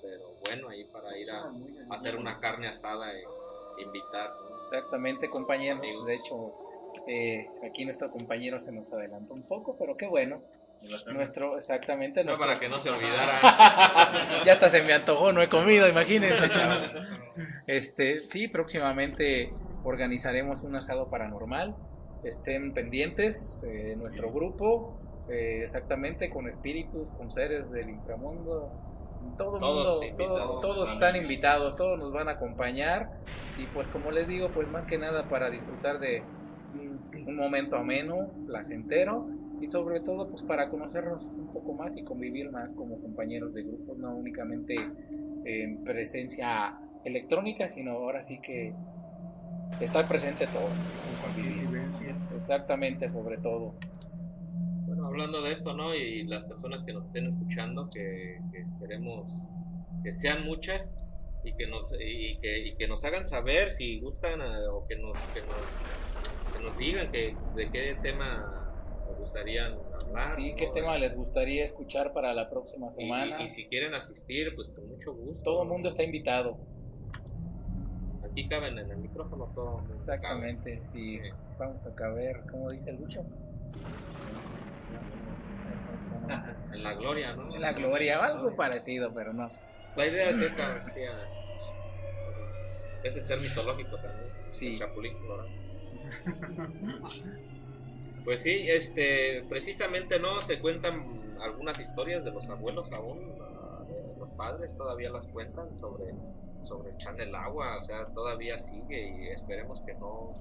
[0.00, 3.28] pero bueno, ahí para ir a, a hacer una carne asada e
[3.76, 4.56] invitar, ¿no?
[4.56, 5.80] Exactamente, compañeros.
[5.80, 6.06] Amigos.
[6.06, 6.54] De hecho,
[7.08, 10.42] eh, aquí nuestro compañero se nos adelantó un poco, pero qué bueno.
[11.12, 12.20] Nuestro, exactamente.
[12.22, 13.40] No, nuestro- para que no se olvidara.
[14.44, 16.94] ya hasta se me antojó, no he comido, imagínense, chavos.
[17.66, 19.50] Este, sí, próximamente
[19.82, 21.74] organizaremos un asado paranormal.
[22.22, 28.72] Estén pendientes, eh, nuestro grupo, eh, exactamente con espíritus, con seres del inframundo.
[29.38, 33.08] Todo Todos mundo, todo- todos están invitados, todos nos van a acompañar.
[33.56, 36.26] Y pues como les digo, pues más que nada para disfrutar de
[37.26, 39.28] un, momento ameno, placentero
[39.60, 43.62] y sobre todo pues para conocernos un poco más y convivir más como compañeros de
[43.62, 44.74] grupo, no únicamente
[45.44, 48.74] en presencia electrónica, sino ahora sí que
[49.80, 50.94] estar presente todos.
[52.34, 53.74] Exactamente, sobre todo.
[54.86, 55.94] Bueno, hablando de esto, ¿no?
[55.94, 59.50] Y las personas que nos estén escuchando, que, que esperemos
[60.02, 60.96] que sean muchas
[61.42, 64.96] y que nos y que, y que nos hagan saber si gustan eh, o que
[64.96, 65.86] nos que nos
[66.52, 68.74] que nos digan que de qué tema
[69.08, 70.28] les gustaría hablar.
[70.28, 70.56] Sí, ¿no?
[70.56, 73.42] ¿qué tema les gustaría escuchar para la próxima semana?
[73.42, 75.42] Y, si quieren asistir, pues con mucho gusto.
[75.42, 76.58] Todo el mundo está invitado.
[78.24, 79.78] Aquí caben en el micrófono todo.
[79.78, 81.18] el mundo Exactamente, sí.
[81.18, 81.30] Sí.
[81.58, 83.26] Vamos a caber, ¿cómo dice cabe.
[86.72, 87.54] En la gloria, ¿no?
[87.54, 89.50] En la gloria, algo parecido, pero no.
[89.94, 91.00] La idea es esa, sí,
[93.06, 94.30] ese ser mitológico también.
[94.50, 94.72] Sí.
[94.72, 95.48] el Chapulín Colorado.
[98.24, 101.04] Pues sí, este, precisamente no se cuentan
[101.40, 106.06] algunas historias de los abuelos aún, ah, de los padres todavía las cuentan sobre
[106.64, 110.34] sobre el del agua, o sea, todavía sigue y esperemos que no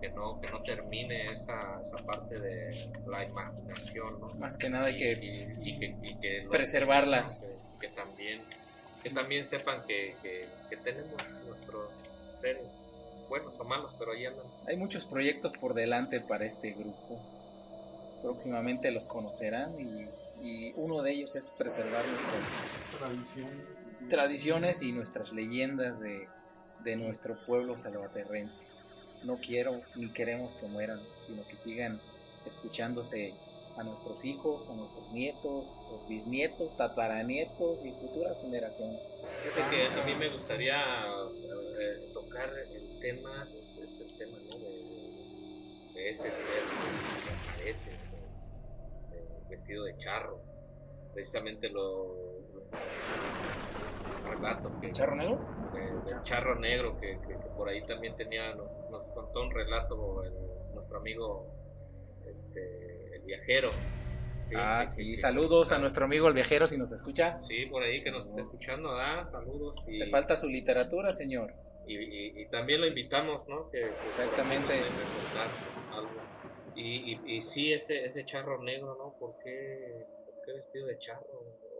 [0.00, 2.68] que no que no termine esa, esa parte de
[3.06, 4.32] la imaginación, ¿no?
[4.36, 7.44] Más que nada hay que y- y que- y que los- preservarlas.
[7.80, 8.44] que, que también
[9.02, 10.16] que también sepan que,
[10.70, 12.88] que tenemos nuestros seres
[13.28, 14.46] buenos o malos, pero ahí andan.
[14.66, 17.20] Hay muchos proyectos por delante para este grupo.
[18.22, 20.08] Próximamente los conocerán y
[20.42, 22.44] y uno de ellos es preservar nuestras
[22.98, 24.08] Tradiciones.
[24.08, 26.28] tradiciones y nuestras leyendas de,
[26.84, 28.64] de nuestro pueblo salvaterrense.
[29.24, 32.00] No quiero ni queremos que mueran, sino que sigan
[32.44, 33.34] escuchándose
[33.76, 39.28] a nuestros hijos, a nuestros nietos, los bisnietos, tataranietos y futuras generaciones.
[39.42, 40.76] Fíjate que a mí me gustaría
[41.80, 44.58] eh, tocar el tema, es, es el tema ¿no?
[44.58, 44.70] de,
[45.94, 47.92] de ese ser que aparece
[49.12, 50.40] eh, vestido de charro.
[51.12, 52.14] Precisamente lo,
[52.54, 52.62] lo
[54.16, 55.40] el relato que, ¿El charro negro?
[55.74, 59.50] eh, del charro negro que, que- que por ahí también tenía, nos, nos contó un
[59.50, 60.32] relato el-
[60.74, 61.46] nuestro amigo
[62.26, 63.70] este, el viajero.
[64.44, 65.10] Sí, ah, que- sí.
[65.10, 67.38] que- Saludos a nuestro amigo el viajero si nos escucha.
[67.40, 69.24] Sí, por ahí que nos está escuchando, ¿verdad?
[69.26, 69.84] Saludos.
[69.88, 71.52] Y, Se falta su literatura, señor.
[71.88, 73.68] y, y- y también lo invitamos, ¿no?
[73.70, 74.72] Que, que Exactamente.
[75.94, 76.10] algo.
[76.74, 79.14] Y, y, y sí, ese, ese charro negro, ¿no?
[79.18, 81.26] ¿Por qué, por qué vestido de charro?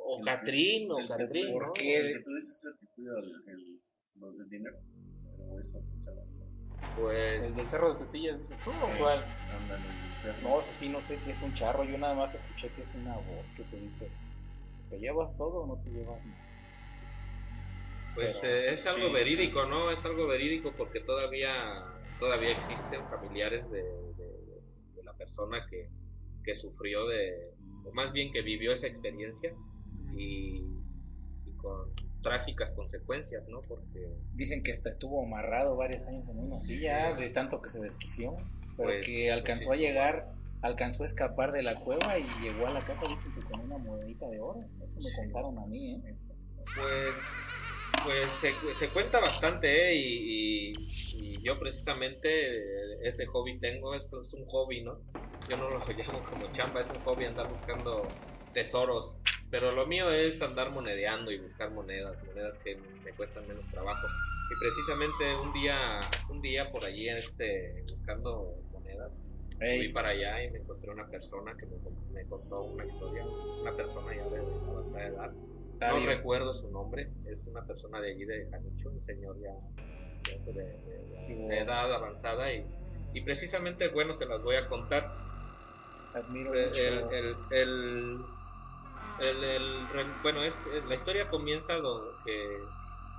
[0.05, 1.72] O El- Catrín, o el- Catrín, ¿por tú
[2.34, 4.76] dices es el que cuida el, dinero.
[5.36, 6.24] Pero eso, chaval.
[6.94, 7.44] Pues...
[7.44, 9.26] ¿El del cerro de Tetillas dices tú o cuál?
[9.50, 10.40] Ándale, el cerro.
[10.42, 11.84] No, eso sí, no sé si es un charro.
[11.84, 14.10] Yo nada más escuché que es una voz que te dice:
[14.90, 16.46] ¿te llevas todo o no te llevas nada?
[18.14, 19.90] Pues Pero, eh, es algo sí, verídico, ¿no?
[19.90, 21.82] Es algo verídico porque todavía
[22.18, 24.62] todavía existen familiares de, de-
[24.96, 25.90] de la persona que,
[26.42, 27.50] que sufrió de,
[27.84, 29.52] o más bien que vivió esa experiencia
[30.16, 30.62] y,
[31.44, 31.92] y con
[32.26, 33.60] trágicas consecuencias, ¿no?
[33.62, 37.80] Porque Dicen que hasta estuvo amarrado varios años en una silla de tanto que se
[37.80, 38.36] desquició,
[38.76, 42.66] pero Pues, que alcanzó pues a llegar, alcanzó a escapar de la cueva y llegó
[42.66, 44.60] a la casa, dicen que con una monedita de oro.
[44.80, 46.14] Eso me contaron a mí, ¿eh?
[46.74, 47.14] Pues,
[48.04, 49.94] pues se, se cuenta bastante, ¿eh?
[49.94, 50.86] Y, y-
[51.18, 54.98] y yo precisamente eh, ese hobby tengo, eso es un hobby, ¿no?
[55.48, 58.02] Yo no lo llamo como chamba, es un hobby andar buscando
[58.52, 59.18] tesoros.
[59.51, 64.07] Pero lo mío es andar monedeando y buscar monedas, monedas que me cuestan menos trabajo.
[64.51, 69.12] Y precisamente un día, un día por allí este, buscando monedas,
[69.59, 71.76] fui para allá y me encontré una persona que me,
[72.12, 73.24] me contó una historia,
[73.61, 75.32] una persona ya de avanzada edad,
[75.80, 76.07] no bien.
[76.09, 79.53] recuerdo su nombre, es una persona de allí de Janicho, un señor ya,
[80.26, 82.66] de, de- de- edad avanzada y,
[83.12, 85.11] y precisamente, bueno, se las voy a contar.
[86.14, 87.11] Admiro El, mucho.
[87.12, 88.36] el, el, el-
[89.18, 89.88] el-
[90.22, 92.68] bueno, es- la historia comienza lo que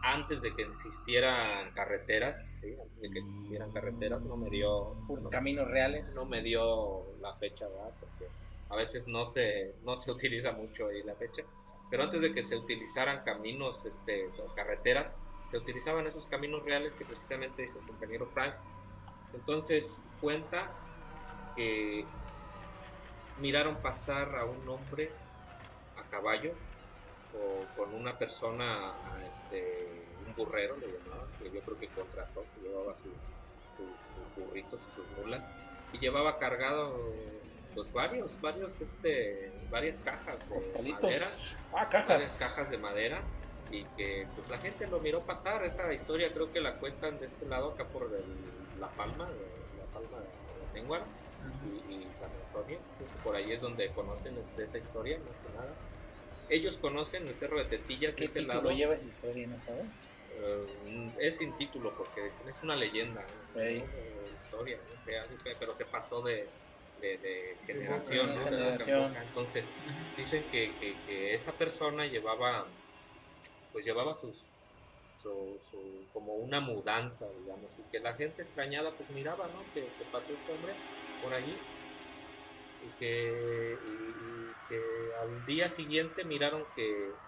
[0.02, 2.74] antes de que existieran carreteras, ¿sí?
[2.80, 6.16] antes de que existieran carreteras, no me dio, no- caminos reales.
[6.16, 7.94] no me dio la fecha, ¿verdad?
[8.00, 8.30] Porque
[8.70, 11.44] a veces no se, no se utiliza mucho ahí la fecha.
[11.90, 16.96] Pero antes de que se utilizaran caminos, este, o carreteras, se utilizaban esos caminos reales
[16.96, 18.56] que precisamente hizo el compañero Frank.
[19.34, 20.76] Entonces cuenta
[21.56, 22.14] que
[23.36, 25.16] miraron pasar a un hombre
[26.10, 26.54] caballo
[27.34, 28.94] o con una persona,
[29.26, 33.10] este, un burrero le llamaban, que yo creo que contrató, que llevaba su,
[33.76, 35.56] su- sus burritos y sus mulas
[35.92, 37.00] y llevaba cargado
[37.74, 41.26] pues varios, varios, este, varias cajas de madera,
[41.74, 42.40] Ah, varias cajas.
[42.40, 43.24] cajas de madera
[43.70, 47.28] y que pues la gente lo miró pasar, esa historia creo que la cuentan de
[47.28, 51.08] este lado acá por el- La Palma, de- La Palma de Tenguara
[51.64, 52.80] y, y San Antonio,
[53.22, 55.78] por ahí es donde conocen este, esa historia más que nada.
[56.50, 58.78] Ellos conocen el Cerro de Tetillas de ¿Qué ese título lado.
[58.78, 60.12] lleva esa historia, no sabes?
[60.32, 63.60] Eh, es sin título porque es una leyenda, ¿no?
[63.60, 64.94] Eh, historia, ¿no?
[64.96, 65.26] O sea,
[65.60, 66.50] pero se pasó de,
[67.00, 68.44] de, de generación, en ¿no?
[68.44, 69.16] De generación.
[69.18, 69.74] Entonces,
[70.16, 72.72] dicen que, que, que esa persona llevaba,
[73.72, 74.46] pues llevaba sus,
[75.16, 79.72] su, su- como una mudanza, digamos, y que la gente extrañada pues miraba, ¿no?
[79.74, 80.78] Que, que pasó ese hombre
[81.20, 81.62] por allí
[82.80, 84.27] y que, y
[84.68, 87.20] que al día siguiente miraron que,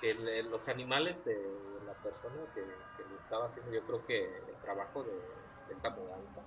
[0.00, 0.14] que
[0.44, 2.62] los animales de la persona que,
[2.96, 5.14] que estaba haciendo, yo creo que el trabajo de,
[5.66, 6.42] de esta mudanza,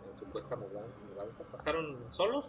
[0.00, 2.46] eh, supuesta mudan- mudanza, pasaron solos,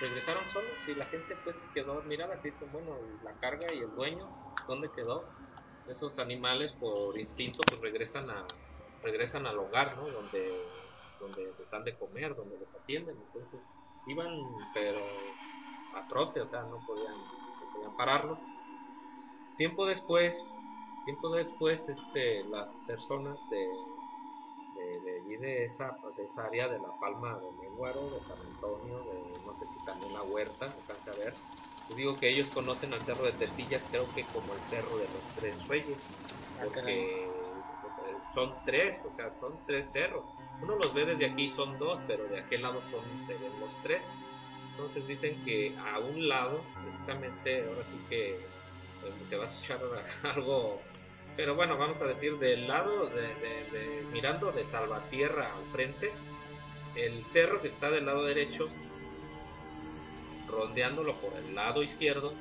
[0.00, 3.94] regresaron solos y la gente pues quedó admirada, que dicen, bueno, la carga y el
[3.94, 4.32] dueño,
[4.66, 5.34] ¿dónde quedó?
[5.86, 8.46] Esos animales por instinto pues regresan a
[9.02, 10.10] regresan al hogar, ¿no?
[10.10, 10.72] Donde
[11.18, 13.72] donde les dan de comer, donde los atienden, entonces
[14.04, 14.30] iban
[14.72, 15.36] pero
[15.94, 18.38] a trote, o sea, no podían, no podían pararlos.
[19.56, 20.56] Tiempo después,
[21.04, 23.68] tiempo después, este, las personas de,
[24.76, 28.38] de, de allí de esa, de esa área de La Palma de Menguaro, de San
[28.38, 31.34] Antonio, de no sé si también la Huerta, alcance a ver.
[31.88, 35.08] Les digo que ellos conocen al Cerro de Tetillas, creo que como el Cerro de
[35.08, 36.06] los Tres Reyes,
[36.62, 37.32] porque eh,
[38.34, 40.26] son tres, o sea, son tres cerros.
[40.60, 43.74] Uno los ve desde aquí, son dos, pero de aquel lado son, se ven los
[43.82, 44.12] tres.
[44.78, 48.38] Entonces dicen que a un lado, precisamente, ahora sí que eh,
[49.28, 49.80] se va a escuchar
[50.22, 50.80] algo,
[51.36, 56.12] pero bueno, vamos a decir del lado de, de- de- mirando de Salvatierra al frente,
[56.94, 58.68] el cerro que está del lado derecho,
[60.48, 62.32] rondeándolo por el lado izquierdo,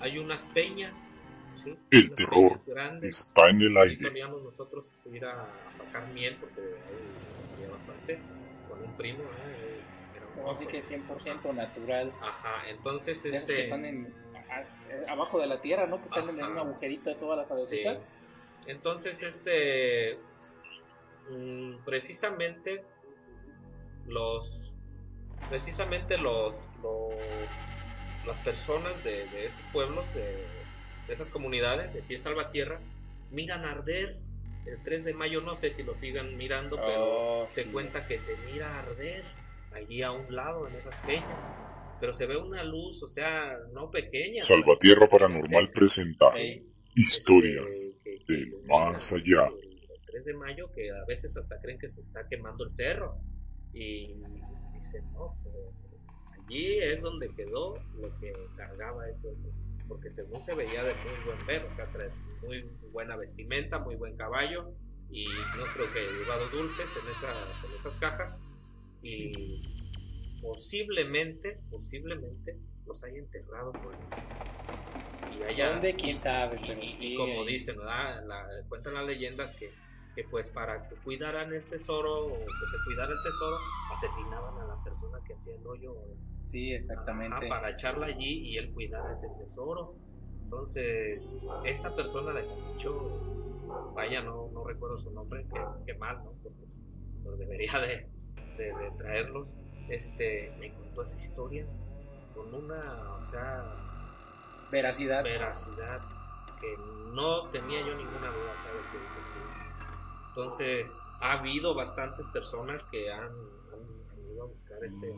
[0.00, 1.10] hay unas peñas.
[1.54, 1.74] ¿sí?
[1.90, 3.96] El Unas terror peñas está en el aire.
[3.96, 7.16] solíamos nosotros ir a, a sacar miel porque ahí
[7.54, 8.20] había bastante
[8.68, 9.22] con un primo.
[9.24, 9.67] ¿eh?
[10.46, 12.12] Así que 100% natural.
[12.20, 13.54] Ajá, entonces De este.
[13.54, 14.14] que están en,
[14.50, 16.00] a- eh, abajo de la tierra, ¿no?
[16.02, 17.84] Que salen en un agujerito de todas las Sí.
[17.84, 18.08] abejitas.
[18.66, 20.18] Entonces, este,
[21.30, 22.82] mm, precisamente
[24.06, 24.64] los,
[25.48, 27.14] precisamente los, los-
[28.26, 30.22] las personas de, de esos pueblos, de,
[31.06, 32.80] de esas comunidades de aquí de Salvatierra,
[33.30, 34.16] miran arder
[34.66, 35.40] el 3 de mayo.
[35.40, 37.70] No sé si lo sigan mirando, pero Oh, se sí.
[37.70, 39.22] cuenta que se mira arder
[39.78, 41.38] allí a un lado en esas peñas.
[42.00, 44.40] Pero se ve una luz, o sea, no pequeña.
[44.40, 46.64] Salvatierra Paranormal presenta Sí.
[46.94, 49.48] historias Este, que- del que más allá.
[49.48, 53.16] El 3 de mayo que a veces hasta creen que se está quemando el cerro
[53.72, 54.14] y
[54.72, 55.70] dicen, no, pues, eh,
[56.36, 59.50] allí es donde quedó lo que cargaba ese hombre",
[59.88, 61.88] porque según se veía de muy buen ver, o sea,
[62.42, 62.62] muy
[62.92, 64.72] buena vestimenta, muy buen caballo
[65.10, 65.26] y
[65.56, 68.38] no creo que llevado dulces en esas, en esas cajas
[69.02, 69.60] y
[70.40, 74.08] posiblemente, posiblemente los haya enterrado por ahí.
[75.30, 75.94] Y haya, ¿Dónde?
[75.94, 76.58] ¿Quién sabe?
[76.66, 77.52] Pero y, sí, como ahí.
[77.52, 78.24] dicen, ¿verdad?
[78.26, 79.74] La- cuentan las leyendas que,
[80.14, 84.64] que pues para que cuidaran el tesoro o que se cuidara el tesoro, asesinaban a
[84.64, 85.94] la persona que hacía el hoyo
[86.42, 87.46] Sí, exactamente.
[87.48, 89.96] para echarla allí y él cuidara ese tesoro.
[90.44, 93.20] Entonces, esta persona de Camacho,
[93.94, 96.32] vaya, no, no recuerdo su nombre, que, que mal, ¿no?
[96.42, 96.64] Porque
[97.22, 98.08] no debería de,
[98.58, 99.54] de- de traerlos.
[99.88, 101.64] Este, me contó esa historia
[102.34, 103.64] con una, o sea,
[104.70, 105.24] Veracidad.
[105.24, 106.02] veracidad
[106.60, 106.76] que
[107.12, 108.86] no tenía yo ninguna duda, ¿sabes?
[108.88, 109.40] Que, que sí.
[110.28, 115.14] Entonces, ha habido bastantes personas que han, han- han ido a buscar ese,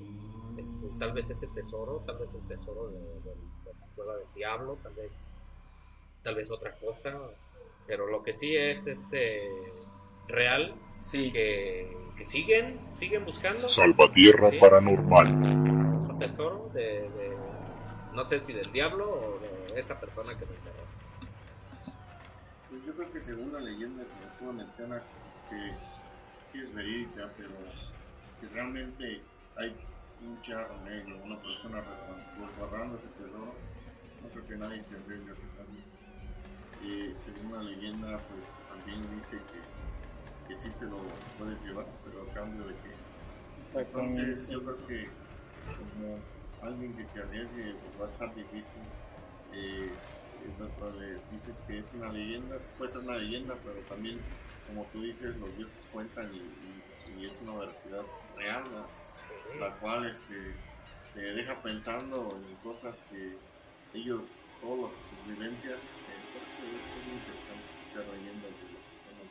[0.57, 3.34] ese- tal vez ese tesoro, tal vez el tesoro de, de-
[3.64, 5.12] de la cueva del diablo, tal vez,
[6.22, 7.18] tal vez otra cosa,
[7.86, 9.74] pero lo que sí es este
[10.28, 11.32] real, Sí.
[11.32, 13.66] que, que siguen, siguen buscando.
[13.66, 15.28] Salvatierra Sí, Paranormal.
[15.57, 17.38] ese famoso tesoro de, de-
[18.12, 19.38] no sé si del diablo o
[19.72, 20.84] de esa persona que lo enterró.
[22.68, 25.03] Pues yo creo que según la leyenda que tú mencionas,
[25.48, 25.72] que
[26.44, 27.51] sí es verídica, pero
[28.38, 29.22] si realmente
[29.57, 29.74] hay
[30.22, 31.82] un charro negro, una persona
[32.38, 33.55] resguardando ese tesoro,
[34.22, 35.80] no creo que nadie se arriesgue a sacarlo.
[36.82, 39.70] Y según la leyenda, pues también dice que,
[40.51, 43.07] que sí te lo puedes llevar, pero a cambio de que
[43.74, 45.18] entonces yo creo que
[45.76, 46.28] como
[46.61, 48.92] alguien que se arriesgue pues, va a estar difícil.
[49.51, 50.03] Eh,
[50.40, 54.26] eh, dices que es una leyenda, puede ser una leyenda, pero también,
[54.64, 58.94] como tú dices, los viejos cuentan y, y- y es una veracidad real, ¿no?
[59.55, 60.62] la cual este,
[61.12, 63.42] te deja pensando en cosas que
[63.92, 68.68] ellos, todas sus vivencias, eh, por eso es muy interesante escuchar leyendas de,
[69.05, 69.30] de,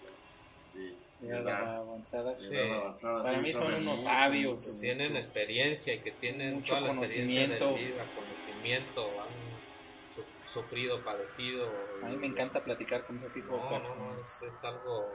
[0.74, 2.36] de, Edad, avanzada.
[2.36, 2.48] sí.
[2.54, 3.22] edad avanzada.
[3.24, 4.66] Para sí, mí son unos sabios.
[4.66, 7.74] mucho, tienen experiencia y que tienen Mucho toda la de conocimiento.
[7.76, 9.34] vida, conocimiento, han
[10.10, 11.70] su- sufrido, padecido.
[12.04, 14.16] A mí me encanta platicar con ese tipo No, de personas.
[14.18, 15.06] no, es, es algo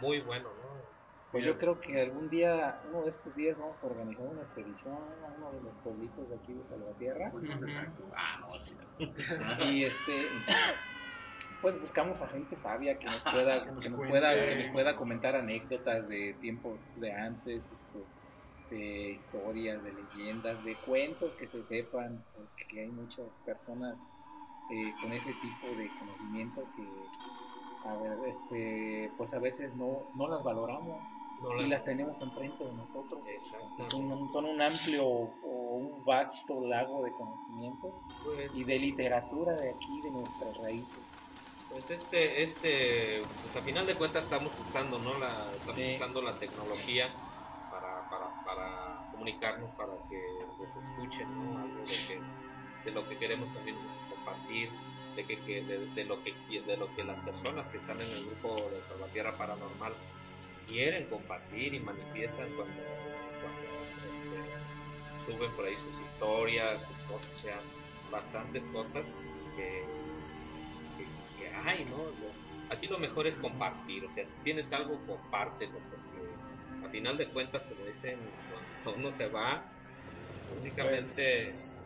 [0.00, 0.94] muy bueno, ¿no?
[1.30, 4.94] Pues yo creo que algún día, uno de estos días, vamos a organizar una expedición
[4.94, 7.32] a uno de los pueblitos de aquí de Salvatierra.
[8.16, 8.76] Ah, no, sí.
[9.72, 10.30] Y este,
[11.64, 15.34] pues buscamos a gente sabia que nos pueda, que nos pueda, que nos pueda comentar
[15.34, 18.00] anécdotas de tiempos de antes, este,
[18.68, 24.12] de historias, de leyendas, de cuentos que se sepan, porque hay muchas personas
[24.68, 27.08] eh, con ese tipo de conocimiento que,
[27.84, 32.20] a ver, este, pues a veces no, no las valoramos No y la- las tenemos
[32.20, 33.24] enfrente de nosotros.
[33.96, 39.70] Un- son un amplio o un vasto lago de conocimientos Pues, y de literatura de
[39.70, 41.26] aquí, de nuestras raíces.
[41.74, 45.18] Pues este, este, pues a final de cuentas estamos usando, ¿no?
[45.18, 45.92] La, estamos Sí.
[45.96, 47.08] usando la tecnología
[47.68, 50.22] para, para, para comunicarnos, para que
[50.60, 51.58] les escuchen, ¿no?
[51.58, 52.20] Algo de, que,
[52.84, 53.76] de lo que queremos también
[54.08, 54.70] compartir,
[55.16, 58.08] de que, que- de, de lo que de lo que las personas que están en
[58.08, 59.94] el grupo de Salvatierra Paranormal
[60.68, 62.82] quieren compartir y manifiestan cuando,
[63.42, 63.66] cuando
[64.06, 67.60] este, suben por ahí sus historias, y cosas, o sea,
[68.12, 69.12] bastantes cosas
[69.56, 69.84] que,
[71.54, 72.74] hay, ¿no?
[72.74, 77.28] Aquí lo mejor es compartir, o sea, si tienes algo, compártelo, porque a final de
[77.28, 78.18] cuentas, como dicen,
[78.82, 79.62] cuando uno se va,
[80.60, 81.80] Únicamente Pues,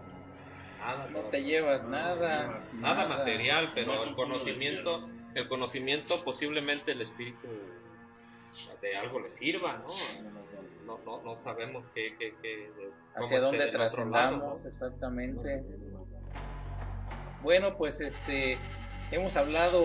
[0.79, 2.61] nada, no te llevas nada.
[2.77, 3.09] nada nada.
[3.09, 5.03] material, pero No el conocimiento,
[5.35, 7.49] el conocimiento posiblemente el espíritu
[8.81, 9.89] de algo le sirva, ¿no?
[10.87, 12.71] No, no, no sabemos qué, qué,
[13.15, 15.63] Hacia dónde trascendamos, exactamente.
[17.43, 18.59] Bueno, pues este
[19.11, 19.85] hemos hablado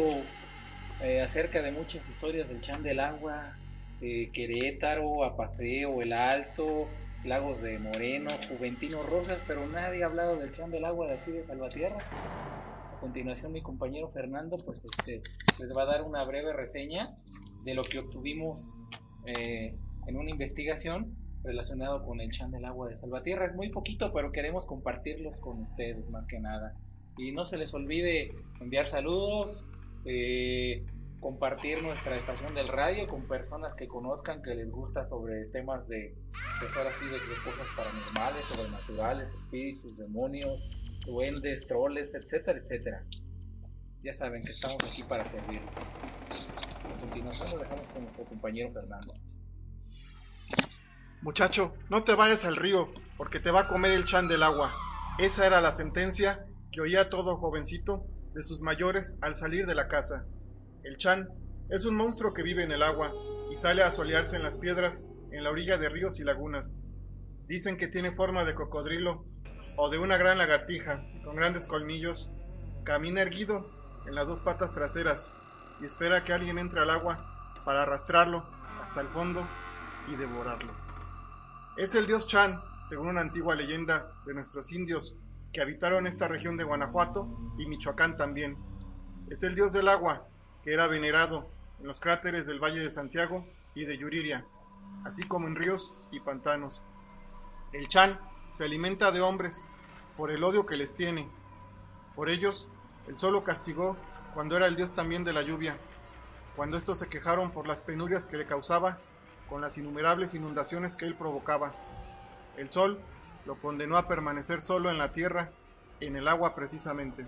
[1.02, 3.58] eh, acerca de muchas historias del Chan del Agua,
[4.00, 6.88] Querétaro, Apaseo, El Alto,
[7.24, 11.32] Lagos de Moreno, Juventino Rosas, pero nadie ha hablado del Chan del Agua de aquí
[11.32, 11.98] de Salvatierra.
[12.00, 15.22] A continuación mi compañero Fernando pues este
[15.60, 17.16] les va a dar una breve reseña
[17.64, 18.84] de lo que obtuvimos
[19.26, 19.74] eh,
[20.06, 23.46] en una investigación relacionado con el Chan del Agua de Salvatierra.
[23.46, 26.76] Es muy poquito, pero queremos compartirlos con ustedes más que nada.
[27.18, 29.64] Y no se les olvide enviar saludos,
[30.06, 30.86] eh,
[31.20, 35.98] compartir nuestra estación del radio con personas que conozcan, que les gusta sobre temas de,
[36.00, 36.68] de,
[37.46, 40.60] cosas paranormales, sobrenaturales, espíritus, demonios,
[41.06, 43.04] duendes, troles, etcétera, etcétera.
[44.04, 45.96] Ya saben que estamos aquí para servirlos.
[46.84, 49.14] A continuación lo dejamos con nuestro compañero Fernando.
[51.22, 54.74] Muchacho, no te vayas al río, porque te va a comer el chan del agua.
[55.20, 58.04] Esa era la sentencia que oía todo jovencito
[58.34, 60.26] de sus mayores al salir de la casa.
[60.84, 61.30] El chan
[61.70, 63.14] es un monstruo que vive en el agua
[63.52, 66.80] y sale a solearse en las piedras en la orilla de ríos y lagunas.
[67.48, 69.24] Dicen que tiene forma de cocodrilo
[69.78, 72.32] o de una gran lagartija con grandes colmillos.
[72.84, 73.70] Camina erguido
[74.08, 75.32] en las dos patas traseras
[75.80, 78.46] y espera que alguien entre al agua para arrastrarlo
[78.82, 79.48] hasta el fondo
[80.08, 80.74] y devorarlo.
[81.78, 82.60] Es el dios Chan,
[82.90, 85.16] según una antigua leyenda de nuestros indios
[85.54, 87.28] que habitaron esta región de Guanajuato
[87.60, 88.58] y Michoacán también.
[89.30, 90.28] Es el dios del agua,
[90.64, 91.48] que era venerado
[91.80, 93.46] en los cráteres del Valle de Santiago
[93.76, 94.46] y de Yuriria,
[95.06, 96.84] así como en ríos y pantanos.
[97.72, 98.20] El Chan
[98.52, 99.66] se alimenta de hombres
[100.18, 101.30] por el odio que les tiene.
[102.16, 102.70] Por ellos,
[103.08, 103.96] el sol lo castigó
[104.34, 105.78] cuando era el dios también de la lluvia,
[106.56, 108.98] cuando estos se quejaron por las penurias que le causaba
[109.50, 111.76] con las innumerables inundaciones que él provocaba.
[112.58, 113.00] El sol
[113.46, 115.52] lo condenó a permanecer solo en la tierra,
[116.00, 117.26] en el agua precisamente.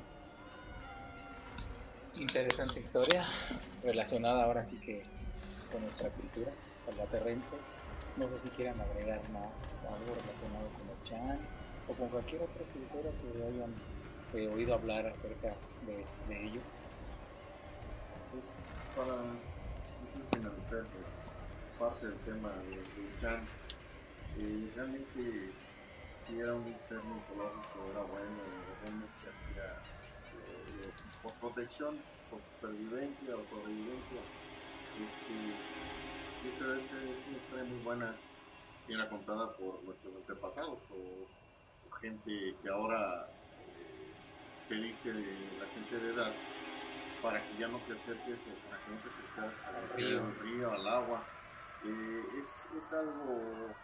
[2.16, 3.26] Interesante historia
[3.84, 5.06] relacionada ahora sí que
[5.72, 6.52] con nuestra cultura
[6.86, 7.58] salvaterrense.
[8.16, 9.52] No sé si quieran agregar más
[9.90, 11.40] algo relacionado con el Chan
[11.88, 13.76] o con cualquier otra cultura que hayan
[14.34, 16.64] eh, oído hablar acerca de, de ellos.
[18.32, 18.58] Pues
[18.94, 19.36] para
[20.32, 21.06] finalizar eh,
[21.78, 23.46] parte del tema de, de Chan,
[24.38, 25.65] eh, realmente
[26.26, 28.42] si era un ser mitológico, era bueno,
[28.82, 29.64] realmente hacía
[30.34, 34.22] eh, por protección, por supervivencia o sobrevivencia.
[35.00, 35.34] Este,
[36.44, 38.20] yo creo que es una historia muy buena
[38.88, 41.28] y era contada por nuestros antepasados, por,
[41.84, 44.16] por gente que ahora eh,
[44.68, 46.36] que dice la gente de edad
[47.22, 50.24] para que ya no te acerques o para que no te acerques al río.
[50.24, 51.28] al, río, al agua.
[51.84, 53.76] Eh, es, es algo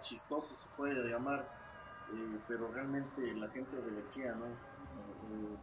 [0.00, 1.48] chistoso, se puede llamar,
[2.14, 4.46] eh, pero realmente la gente obedecía, ¿no?
[4.46, 5.56] Eh,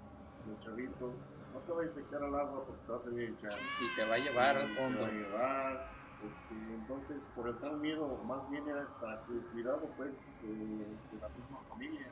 [0.47, 1.13] el chavito,
[1.53, 3.59] no te vayas a secar al agua porque te vas a chan.
[3.81, 5.01] Y te va a llevar al Te fondo.
[5.01, 5.91] va a llevar,
[6.23, 11.17] este, entonces, por el tal miedo, más bien era para que cuidado, pues, de, de
[11.19, 12.11] la misma familia.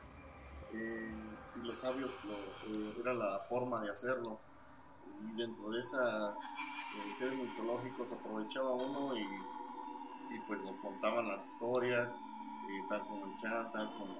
[0.72, 4.40] Eh, y los sabios lo, eh, era la forma de hacerlo.
[5.20, 6.40] Y dentro de esas
[7.12, 12.18] seres mitológicos aprovechaba uno y, y pues nos contaban las historias,
[12.70, 14.14] eh, tal como el chat, tal como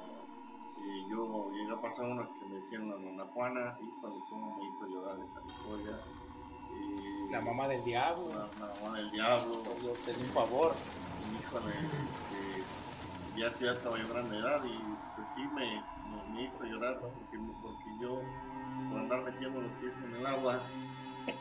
[0.76, 4.20] eh, yo llegué a pasar una que se me decía la nona Juana, y cuando
[4.28, 5.98] cómo me hizo llorar esa historia.
[6.72, 8.34] Eh, La mamá del diablo.
[8.34, 10.76] la, la mamá del diablo, Yo te di un favor.
[11.32, 11.72] híjole,
[12.32, 12.64] eh,
[13.36, 14.78] ya, ya estaba yo grande edad y
[15.14, 18.20] pues sí me, me, me hizo llorar porque, porque yo
[18.90, 20.60] por andar metiendo los pies en el agua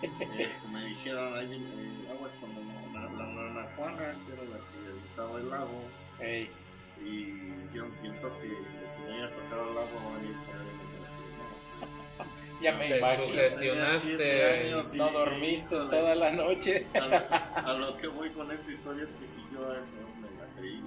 [0.01, 4.57] eh, me dijeron ahí eh, aguas con la, la, la, la Juana que era la
[4.57, 5.81] que habitaba el lago
[6.19, 6.49] Ey,
[7.03, 7.25] y
[7.71, 10.89] que el toque que me haya tocado el agua va a venir por ahí
[12.61, 14.97] ya me sugestionaste.
[14.97, 16.85] No dormiste toda la noche.
[16.93, 17.17] a, lo,
[17.67, 20.45] a lo que voy con esta historia es que si yo a eso me la
[20.57, 20.81] creí,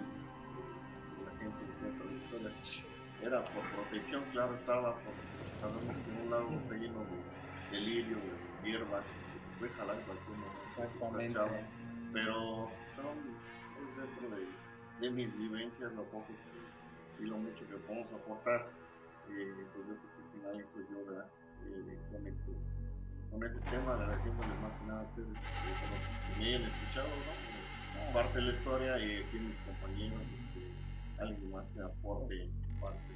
[1.24, 2.50] la gente que la historia,
[3.22, 5.14] era por protección, claro, estaba, por,
[5.60, 8.16] sabemos que un lago está lleno de, de lirio,
[8.62, 10.32] de hierbas, y puede jalar cualquier
[12.12, 13.06] pero son,
[13.82, 14.46] es dentro de,
[15.02, 18.70] de mis vivencias, lo poco que, y lo mucho que podemos aportar,
[19.30, 21.22] eh, pues yo creo que al final eso yo.
[21.64, 22.52] Eh, con ese
[23.30, 26.64] con ese tema, agradeciéndoles más que nada a ustedes eh, por los que me hayan
[26.68, 28.12] escuchado, ¿no?
[28.12, 30.60] Parte de la historia aquí mis compañeros, este,
[31.18, 32.34] alguien más que aporte
[32.78, 33.14] parte.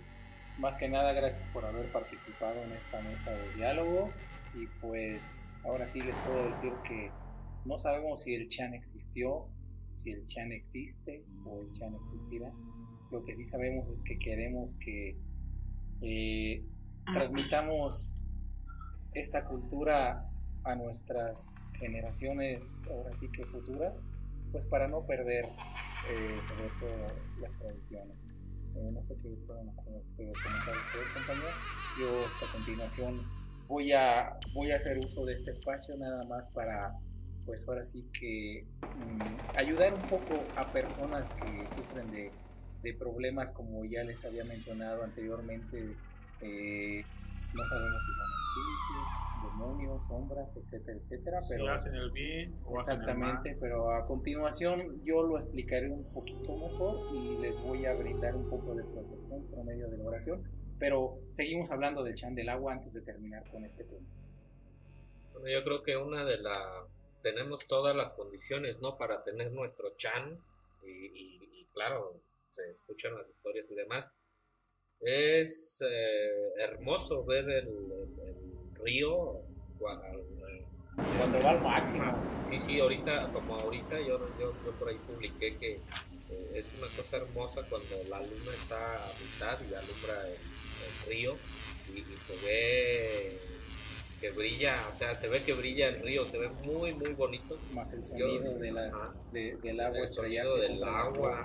[0.59, 4.11] Más que nada, gracias por haber participado en esta mesa de diálogo.
[4.55, 7.13] Y pues ahora sí les puedo decir que
[7.67, 9.49] no sabemos si el Chan existió,
[9.97, 12.53] si el Chan existe o el Chan existirá.
[13.11, 15.17] Lo que sí sabemos es que queremos que
[16.03, 16.65] eh,
[17.13, 18.25] transmitamos
[19.15, 20.29] esta cultura
[20.65, 24.03] a nuestras generaciones, ahora sí que futuras,
[24.53, 27.07] pues para no perder eh, sobre todo
[27.41, 28.17] las tradiciones.
[28.75, 31.55] Eh, no sé qué pueden comentar ustedes, compañeros.
[31.99, 33.23] Yo a continuación
[33.69, 36.95] voy a, voy a hacer uso de este espacio nada más para,
[37.47, 42.35] pues ahora sí que mm, ayudar un poco a personas que sufren de,
[42.83, 45.97] de problemas como ya les había mencionado anteriormente.
[46.41, 47.07] Eh,
[47.53, 51.41] no sabemos si son espíritus, demonios, sombras, etcétera, etcétera.
[51.49, 53.61] Pero si hacen el bien o exactamente, hacen el mal.
[53.61, 58.49] pero a continuación yo lo explicaré un poquito mejor y les voy a brindar un
[58.49, 60.43] poco de protección por medio de la oración.
[60.79, 64.07] Pero seguimos hablando del chan del agua antes de terminar con este tema.
[65.33, 66.96] Bueno, yo creo que una de las
[67.27, 68.97] tenemos todas las condiciones, ¿no?
[68.97, 70.39] Para tener nuestro chan
[70.85, 72.23] y, claro,
[72.53, 74.15] se escuchan las historias y demás.
[75.01, 77.69] Es eh, hermoso ver el,
[78.75, 79.41] río
[81.19, 82.05] cuando va al máximo.
[82.45, 86.87] Sí, sí, ahorita, como ahorita, yo, yo, yo por ahí publiqué que eh, es una
[86.95, 91.37] cosa hermosa cuando la luna está a mitad y alumbra el, río
[91.89, 93.41] y, se ve
[94.21, 97.59] que brilla, o sea, se ve que brilla el río, se ve muy, muy bonito.
[97.71, 101.45] Más el sonido yo, de las, de, del agua el sonido del agua,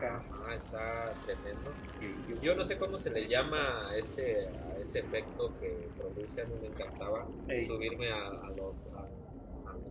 [0.55, 1.74] está tremendo.
[2.28, 6.41] Yo, yo no sé cómo se le llama a ese, a ese efecto que produce,
[6.41, 7.63] a mí me encantaba Ey.
[7.65, 8.88] subirme a, a los...
[8.88, 9.09] A,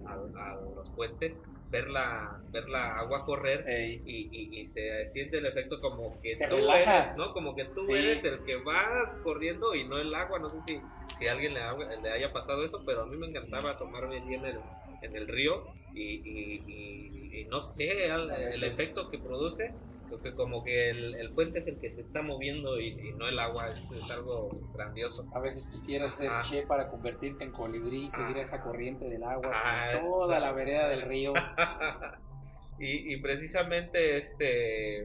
[0.06, 1.40] a, a, los puentes,
[1.70, 6.36] ver la, ver la agua correr y, y, y, se siente el efecto como que
[6.36, 7.06] Te tú relajas.
[7.06, 7.32] eres, ¿no?
[7.32, 7.92] Como que tú Sí.
[7.94, 10.38] eres el que vas corriendo y no el agua.
[10.40, 10.82] No sé si,
[11.14, 14.16] si a alguien le, ha- le haya pasado eso, pero a mí me encantaba tomarme
[14.16, 14.60] allí en el,
[15.02, 15.64] en el río
[15.94, 19.74] y, y- no sé, el, efecto que produce.
[20.10, 23.12] Creo que como que el, el puente es el que se está moviendo y, y
[23.12, 25.24] no el agua, es, es algo grandioso.
[25.32, 26.40] A veces quisieras ser Ajá.
[26.42, 28.42] che para convertirte en colibrí y seguir Ah.
[28.42, 30.40] esa corriente del agua Ah, toda eso.
[30.44, 31.32] la vereda del río.
[32.80, 35.02] y, y precisamente este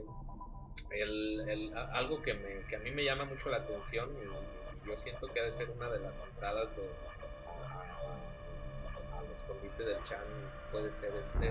[0.91, 4.95] el, el- algo que, me, que a mí me llama mucho la atención y yo
[4.97, 6.83] siento que ha de ser una de las entradas de
[7.47, 10.23] a, a los convites del Chan
[10.71, 11.49] puede ser este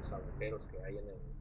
[0.00, 1.33] los agujeros que hay en, el-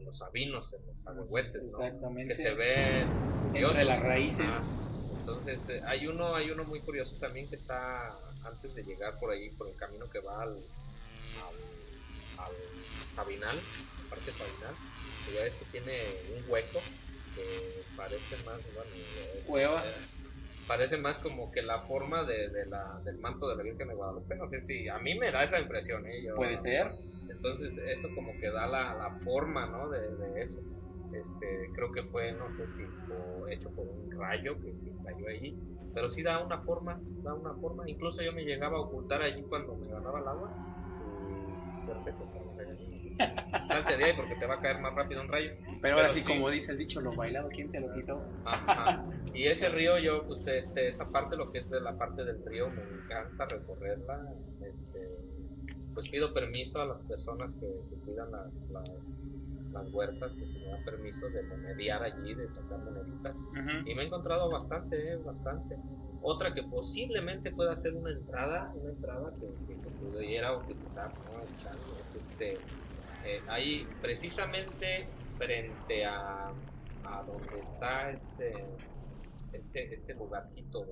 [0.00, 1.84] en los, sabinos, en los agüehuetes, ¿no?
[1.84, 2.28] Exactamente.
[2.28, 3.76] que se ven curiosos.
[3.78, 5.06] Entre las raíces.
[5.18, 8.10] Entonces eh, hay uno hay uno muy curioso también que está
[8.44, 10.50] antes de llegar por ahí por el camino que va al
[11.34, 11.56] al,
[12.36, 12.54] al
[13.08, 13.62] Sabinal,
[14.08, 14.76] parte Sabinal,
[15.24, 16.82] que ya ves que tiene un hueco
[17.34, 18.90] que parece más, bueno,
[19.38, 19.84] es- Cueva.
[19.88, 19.94] eh,
[20.70, 23.94] parece más como que la forma de, de la, del manto de la Virgen de
[23.94, 24.36] Guadalupe.
[24.36, 26.22] No sé si a mí me da esa impresión, ¿eh?
[26.24, 26.92] Yo- Puede ser.
[27.26, 29.88] entonces eso como que da la, la forma, ¿no?
[29.90, 30.60] De, de eso.
[31.10, 35.26] Este, creo que fue, no sé si por- hecho por un rayo que, que cayó
[35.26, 35.58] allí,
[35.92, 37.90] pero sí da una forma, da una forma.
[37.90, 40.54] Incluso yo me llegaba a ocultar allí cuando me ganaba el agua.
[41.00, 42.24] Y de repente.
[43.68, 45.50] Salte de ahí porque te va a caer más rápido un rayo.
[45.80, 48.22] Pero ahora sí, como dice el dicho, lo bailado, ¿quién te lo quitó?
[48.44, 49.04] Ajá.
[49.34, 52.44] Y ese río, yo, pues, este, esa parte, lo que es de la parte del
[52.44, 54.34] río, me encanta recorrerla.
[54.62, 55.16] Este,
[55.94, 58.90] pues pido permiso a las personas que, que cuidan las, las,
[59.72, 63.36] las huertas, que se me dan permiso de monediar allí, de sacar moneditas.
[63.86, 65.76] Y me he encontrado bastante, eh, bastante.
[66.22, 71.42] Otra que posiblemente pueda ser una entrada, una entrada que, que, que pudiera utilizar, ¿no?
[72.02, 72.60] Es este,
[73.24, 78.66] eh, ahí precisamente frente a, a donde está este,
[79.52, 80.86] ese, ese lugarcito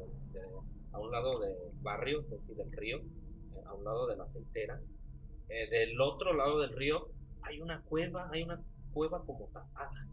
[0.93, 4.25] a un lado del barrio, es decir, del río, eh, a un lado de la
[4.25, 4.81] aceitera.
[5.49, 7.09] Eh, del otro lado del río
[7.43, 8.61] hay una cueva, hay una
[8.93, 10.07] cueva como tapada.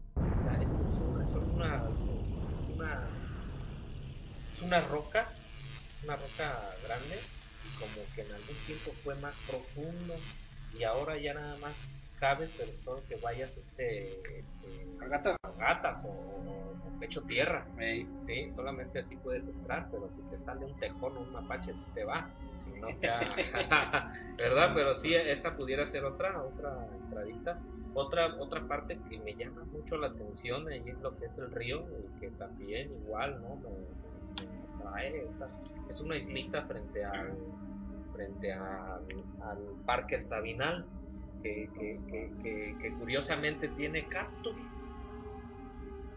[0.60, 3.08] Es, es una, es es una,
[4.52, 5.28] es una roca,
[5.90, 7.18] es una roca grande,
[7.78, 10.14] como que en algún tiempo fue más profundo
[10.78, 11.74] y ahora ya nada más
[12.16, 15.36] cabes, pero espero que vayas este, este ¿A gatas?
[15.58, 17.66] gatas o, o- pecho tierra.
[18.24, 21.84] Sí, solamente así puedes entrar, pero si te sale un tejón o un mapache, sí
[21.94, 22.30] te va.
[22.58, 23.20] Si no sea.
[24.38, 24.72] ¿Verdad?
[24.74, 27.60] Pero sí, esa pudiera ser otra, otra entradita.
[27.92, 31.50] Otra, otra parte que me llama mucho la atención ahí es lo que es el
[31.50, 33.56] río, y que también igual, ¿no?
[33.56, 33.70] Me,
[34.48, 35.48] me atrae esa.
[35.88, 37.36] Es una islita frente al
[38.12, 39.04] frente al,
[39.40, 40.86] al Parque El Sabinal,
[41.42, 44.56] que, que, que, que, que curiosamente tiene cactus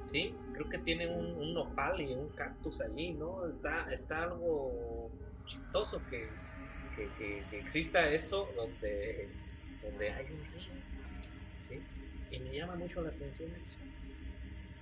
[0.05, 3.47] Sí, creo que tiene un, un nopal y un cactus allí, ¿no?
[3.49, 5.11] Está, está algo
[5.45, 6.37] chistoso que,
[6.91, 9.35] que, que- que exista eso donde,
[9.81, 10.73] donde hay un río,
[11.55, 11.85] ¿sí?
[12.29, 13.81] Y me llama mucho la atención eso.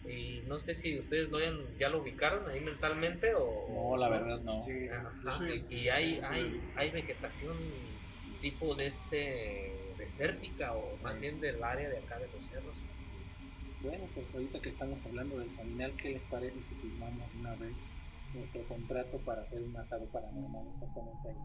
[0.06, 3.66] Y no sé si ustedes lo hayan, ya lo ubicaron ahí mentalmente o...
[3.68, 4.60] No, la verdad no.
[4.62, 8.00] Sí, Ajá, sí, y, sí, y sí, hay, hay, hay vegetación
[8.40, 12.86] tipo de este desértica o más bien del área de acá de los cerros.
[13.80, 18.08] Bueno, pues ahorita que estamos hablando del Saminal, ¿qué les parece si firmamos una vez
[18.34, 21.38] nuestro contrato para hacer un asado paranormal exactamente ahí?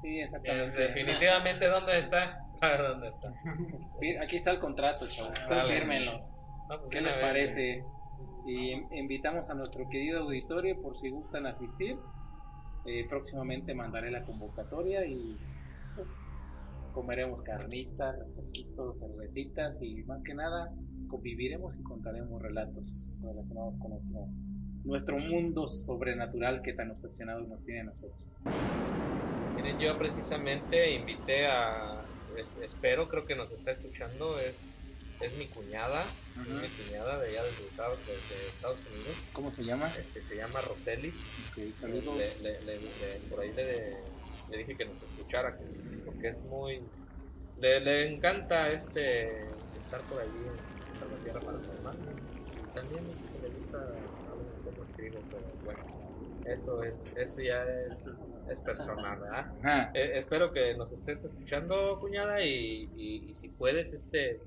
[0.00, 0.80] Sí, exactamente.
[0.80, 2.46] definitivamente, ¿dónde está?
[2.60, 3.34] ¿Dónde está?
[4.22, 5.38] Aquí está el contrato, chavos.
[5.40, 5.74] Ustedes Dale.
[5.78, 6.38] fírmenlos.
[6.68, 7.86] No, pues ¿Qué les vez, parece?
[8.44, 12.00] Y in- invitamos a nuestro querido auditorio por si gustan asistir.
[12.84, 15.36] Eh, próximamente mandaré la convocatoria y
[15.94, 16.32] pues
[16.92, 20.72] comeremos carnitas, refresquitos, cervecitas y más que nada
[21.08, 24.26] conviviremos y contaremos relatos relacionados con nuestro
[24.84, 28.36] nuestro mundo sobrenatural que tan obsesionados nos tiene a nosotros.
[29.54, 32.04] Miren, yo precisamente invité a,
[32.36, 34.78] es- espero, creo que nos está escuchando, es,
[35.20, 36.06] es mi cuñada,
[36.46, 39.92] es mi cuñada de allá de Estados, de, Estados Unidos, ¿Cómo se llama?
[39.98, 42.16] este, se llama Roselis, Ok, saludos.
[42.16, 43.96] Le- le- le- por ahí le,
[44.48, 45.64] le dije que nos escuchara, que-
[46.04, 46.90] porque es muy,
[47.56, 50.58] le, le encanta este, estar por allí en
[50.94, 51.98] Salvatierra Paranormal,
[52.64, 53.78] y también dice que le gusta
[54.26, 55.80] algo como escribo, pero bueno.
[56.44, 59.90] Eso es, eso ya es, es personal, ¿verdad?
[59.94, 64.40] Eh, espero que nos estés escuchando, cuñada, y, y, y si puedes, este,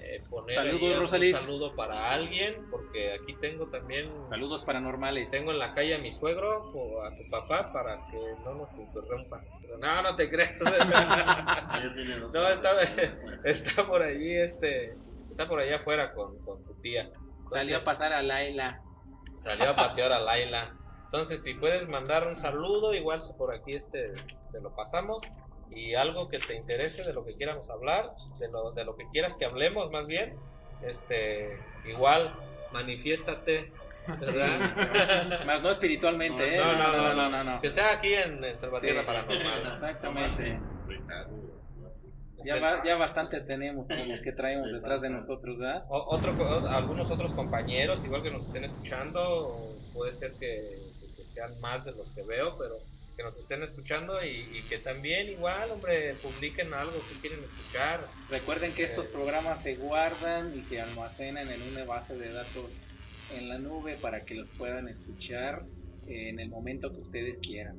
[0.00, 1.36] eh, poner Saludos, Rosalis.
[1.36, 5.30] saludo para alguien, porque aquí tengo también, Saludos paranormales.
[5.30, 8.72] tengo en la calle a mi suegro o a tu papá para que no nos
[8.74, 9.40] interrumpa.
[9.60, 10.52] Pero no, no te creas.
[12.32, 12.70] No, está,
[13.44, 14.94] está por allí, este,
[15.30, 17.10] está por allá afuera con, con tu tía.
[17.48, 18.80] Salió a Entonces, pasar a Laila.
[19.38, 20.74] Salió a pasear a Laila.
[21.06, 24.12] Entonces, si puedes mandar un saludo, igual por aquí este
[24.46, 25.24] se lo pasamos.
[25.70, 29.04] Y algo que te interese de lo que quieramos hablar, de lo, de lo que
[29.12, 30.36] quieras que hablemos más bien,
[30.82, 32.34] este, igual,
[32.72, 33.72] manifiéstate,
[34.06, 35.44] ¿verdad?
[35.46, 36.58] Más no espiritualmente, ¿eh?
[36.58, 37.60] No, no, no, no, no, no.
[37.60, 39.06] que sea aquí en, Salvatierra Sí.
[39.06, 39.72] Paranormal.
[39.72, 40.62] Exactamente.
[42.42, 45.84] Ya, va- ya bastante tenemos con los que traemos detrás de nosotros, ¿verdad?
[45.90, 46.34] O- otro,
[46.70, 50.48] algunos otros compañeros, igual que nos estén escuchando, puede ser que,
[51.16, 52.76] que sean más de los que veo, pero
[53.20, 58.00] que nos estén escuchando y, y que también igual, hombre, publiquen algo que quieren escuchar.
[58.30, 59.10] Recuerden que estos Eh.
[59.12, 62.70] programas se guardan y se almacenan en una base de datos
[63.36, 65.64] en la nube para que los puedan escuchar
[66.06, 67.76] en el momento que ustedes quieran.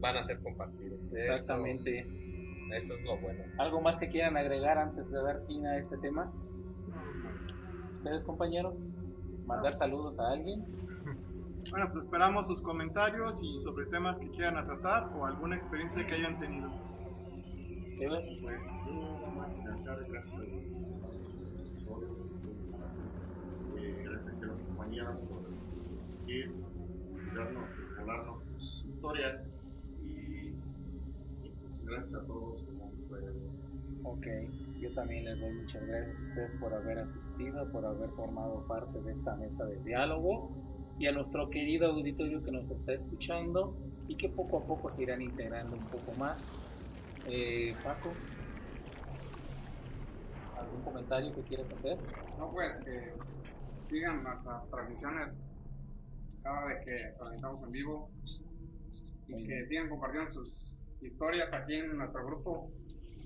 [0.00, 1.00] Van a ser compartidos.
[1.00, 2.00] Eso- Exactamente.
[2.76, 3.44] Eso, es lo bueno.
[3.58, 6.32] ¿Algo más que quieran agregar antes de dar fin a este tema?
[7.98, 8.74] ¿Ustedes, compañeros?
[9.46, 10.64] ¿Mandar saludos a alguien?
[11.70, 16.14] Bueno, pues esperamos sus comentarios y sobre temas que quieran tratar o alguna experiencia que
[16.16, 16.68] hayan tenido.
[17.96, 18.12] Pues
[18.86, 20.44] yo nada más pensar gracias a
[23.76, 25.42] eh, gracias a los compañeros por
[26.00, 26.52] asistir,
[27.36, 29.40] darnos, regalarnos sus historias
[30.02, 30.52] y
[31.34, 32.90] sí, pues, gracias a todos como
[34.02, 34.26] Ok,
[34.80, 39.00] yo también les doy muchas gracias a ustedes por haber asistido, por haber formado parte
[39.02, 40.69] de esta mesa de diálogo
[41.00, 43.74] y a nuestro querido auditorio que nos está escuchando
[44.06, 46.60] y que poco a poco se irán integrando un poco más.
[47.26, 48.12] Eh, Paco,
[50.58, 51.96] ¿algún comentario que quieras hacer?
[52.38, 53.14] No, pues que
[53.82, 55.48] sigan nuestras transmisiones
[56.42, 58.10] cada vez que transmitamos en vivo
[59.28, 59.48] y bien.
[59.48, 60.54] que sigan compartiendo sus
[61.00, 62.70] historias aquí en nuestro grupo.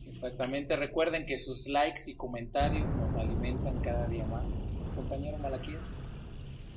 [0.07, 4.45] Exactamente, recuerden que sus likes y comentarios nos alimentan cada día más.
[4.95, 5.83] Compañero Malaquías.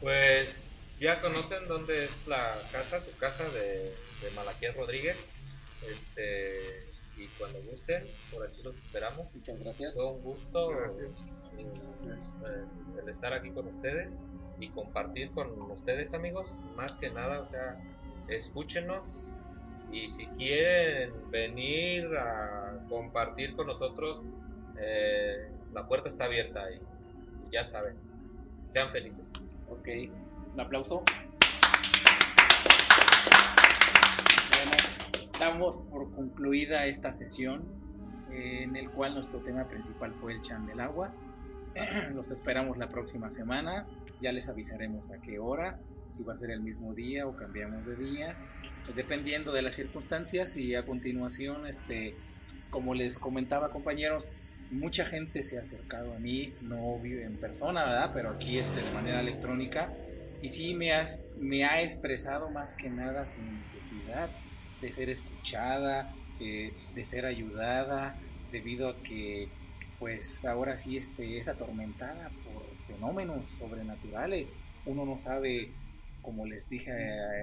[0.01, 0.67] Pues
[0.99, 5.29] ya conocen dónde es la casa, su casa de, de Malaquías Rodríguez.
[5.87, 6.87] Este,
[7.17, 9.27] y cuando gusten, por aquí los esperamos.
[9.33, 9.95] Muchas gracias.
[9.95, 11.09] Fue un gusto Gracias.
[11.57, 12.65] eh,
[13.01, 14.13] el estar aquí con ustedes
[14.59, 16.61] y compartir con ustedes, amigos.
[16.75, 17.79] Más que nada, o sea,
[18.27, 19.33] escúchenos
[19.91, 24.25] y si quieren venir a compartir con nosotros,
[24.79, 27.95] eh, la puerta está abierta y, y ya saben,
[28.67, 29.31] sean felices.
[29.69, 29.87] Ok,
[30.57, 31.03] un aplauso.
[34.49, 34.71] Bueno,
[35.39, 37.63] damos por concluida esta sesión
[38.31, 41.13] eh, en el cual nuestro tema principal fue el chan del agua.
[42.15, 43.85] Los esperamos la próxima semana.
[44.19, 45.79] Ya les avisaremos a qué hora,
[46.09, 48.33] si va a ser el mismo día o cambiamos de día,
[48.95, 50.57] dependiendo de las circunstancias.
[50.57, 52.15] Y a continuación, este,
[52.71, 54.31] como les comentaba compañeros,
[54.71, 58.09] mucha gente se ha acercado a mí, no vive en persona, ¿verdad?
[58.11, 59.93] Pero aquí este, de manera electrónica.
[60.41, 64.29] Y sí me, has, me ha expresado más que nada su necesidad
[64.81, 68.15] de ser escuchada, eh, de ser ayudada,
[68.51, 69.49] debido a que
[69.99, 74.55] pues ahora sí este, es atormentada por fenómenos sobrenaturales.
[74.85, 75.73] Uno no sabe,
[76.21, 76.91] como les dije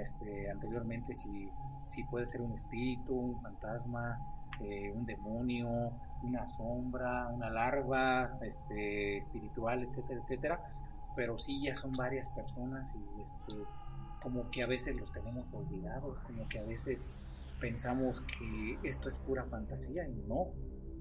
[0.00, 1.48] este, anteriormente, si,
[1.86, 4.18] si puede ser un espíritu, un fantasma,
[4.60, 5.92] eh, un demonio,
[6.22, 10.60] una sombra, una larva este, espiritual, etcétera, etcétera.
[11.16, 13.62] Pero sí ya son varias personas y este,
[14.22, 17.10] como que a veces los tenemos olvidados, como que a veces
[17.60, 20.48] pensamos que esto es pura fantasía y no.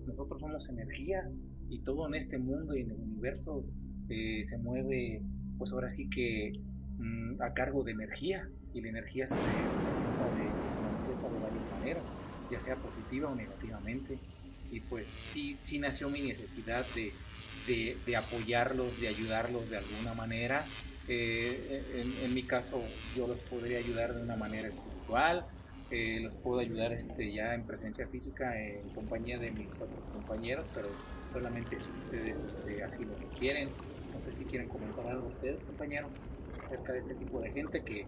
[0.05, 1.29] Nosotros somos energía
[1.69, 3.65] y todo en este mundo y en el universo
[4.09, 5.21] eh, se mueve,
[5.57, 6.53] pues ahora sí que
[6.97, 10.43] mm, a cargo de energía y la energía se, presenta de,
[10.81, 12.13] manifiesta de varias maneras
[12.53, 14.17] ya sea positiva o negativamente.
[14.71, 17.11] Y pues sí, sí nació mi necesidad de,
[17.67, 20.65] de, apoyarlos, de ayudarlos de alguna manera.
[21.07, 21.83] Eh,
[22.23, 22.81] en, mi caso
[23.15, 25.45] yo los podría ayudar de una manera espiritual,
[25.91, 30.65] eh, los puedo ayudar este, ya en presencia física en compañía de mis otros compañeros,
[30.73, 30.87] pero
[31.33, 33.69] solamente si ustedes este, así lo quieren.
[34.13, 36.21] No sé si quieren comentar algo ustedes, compañeros,
[36.63, 38.05] acerca de este tipo de gente que,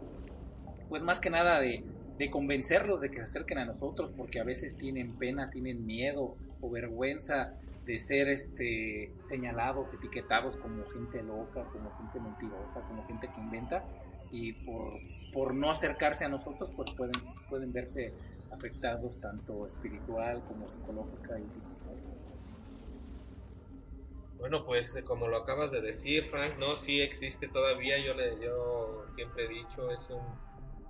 [0.87, 1.83] pues más que nada de,
[2.17, 6.37] de convencerlos de que se acerquen a nosotros porque a veces tienen pena, tienen miedo
[6.61, 7.55] o vergüenza
[7.85, 13.83] de ser este señalados, etiquetados como gente loca, como gente mentirosa, como gente que inventa
[14.31, 14.93] y por,
[15.33, 18.13] por no acercarse a nosotros pues pueden, pueden verse
[18.51, 21.75] afectados tanto espiritual como psicológica y física.
[24.37, 28.39] Bueno, pues eh, como lo acabas de decir, Frank, no, sí existe todavía, yo, le,
[28.43, 30.21] yo siempre he dicho, es un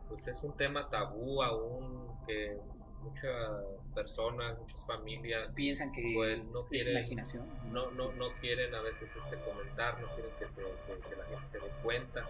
[0.09, 2.57] pues es un tema tabú aún que
[3.05, 7.45] muchas personas, muchas familias piensan que pues no quieren, imaginación.
[7.71, 11.47] No, no, no quieren a veces este comentar, no quieren que, se, que, la gente
[11.47, 12.27] se dé cuenta.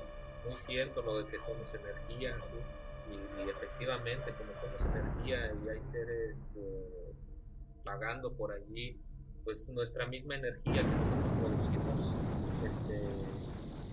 [0.48, 2.38] Muy cierto lo de que somos energía,
[3.10, 7.14] y, efectivamente como somos energía y hay seres eh,
[7.84, 9.00] vagando por allí,
[9.44, 12.16] pues nuestra misma energía que nosotros producimos,
[12.66, 13.02] este,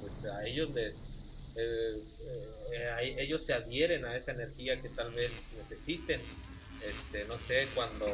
[0.00, 1.12] pues a ellos les
[1.54, 2.02] eh,
[2.72, 6.20] eh, ellos se adhieren a esa energía que tal vez necesiten.
[6.88, 8.06] Este, no sé, cuando,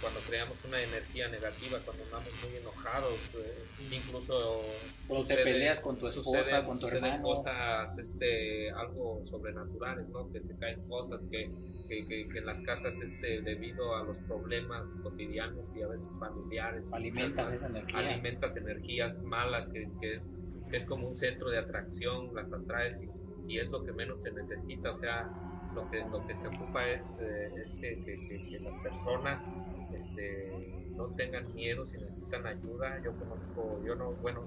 [0.00, 4.62] cuando creamos una energía negativa, cuando andamos muy enojados, eh, incluso
[5.06, 7.22] cuando te peleas con tu esposa, con tu hermano.
[7.22, 10.30] cosas, este, algo sobrenaturales, ¿no?
[10.32, 11.50] Que se caen cosas, que,
[11.88, 16.92] que, que, en las casas, este, debido a los problemas cotidianos y a veces familiares.
[16.92, 17.98] Alimentas esa energía.
[17.98, 20.40] Alimentas energías malas que, que es
[20.72, 23.02] es como un centro de atracción, las atraes
[23.46, 25.28] y, es lo que menos se necesita, o sea,
[25.74, 29.50] lo que, lo que se ocupa es, eh, que, las personas
[29.94, 30.52] este,
[30.96, 33.00] no tengan miedo si necesitan ayuda.
[33.02, 34.44] Yo conozco, yo no, bueno,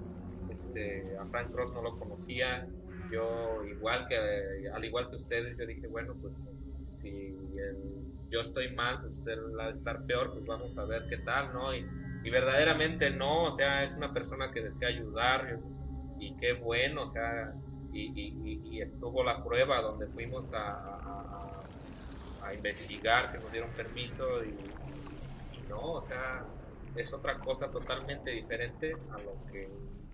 [0.50, 2.68] este, a Frank Ross no lo conocía,
[3.12, 6.48] yo igual que, al igual que ustedes, yo dije, bueno, pues
[6.94, 7.36] si
[8.30, 11.54] yo estoy mal, pues él va a estar peor, pues vamos a ver qué tal,
[11.54, 11.76] ¿no?
[11.76, 11.86] Y,
[12.24, 15.60] y verdaderamente no, o sea, es una persona que desea ayudar,
[16.24, 17.54] y qué bueno, o sea,
[17.94, 21.64] y, estuvo la prueba donde fuimos a,
[22.42, 24.54] a, investigar, que nos dieron permiso y,
[25.70, 26.46] no, o sea,
[26.96, 29.70] es otra cosa totalmente diferente a lo que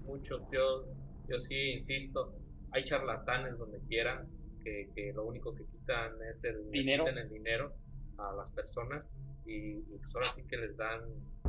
[0.06, 0.86] muchos, yo,
[1.28, 2.34] yo sí insisto,
[2.72, 4.26] hay charlatanes donde quiera
[4.64, 7.74] que, que lo único que quitan es el dinero, el dinero
[8.18, 9.14] a las personas
[9.46, 11.02] y, pues ahora sí que les dan,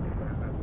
[0.02, 0.59] les dan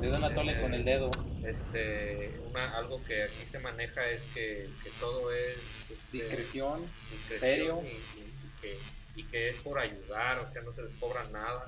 [0.00, 1.10] le dan a tole con el dedo.
[1.44, 7.40] Este, una, algo que aquí se maneja es que, que todo es este, discreción, discreción
[7.40, 7.82] serio.
[7.82, 8.78] Y, que,
[9.16, 11.66] y, que, es por ayudar, o sea, no se les cobra nada,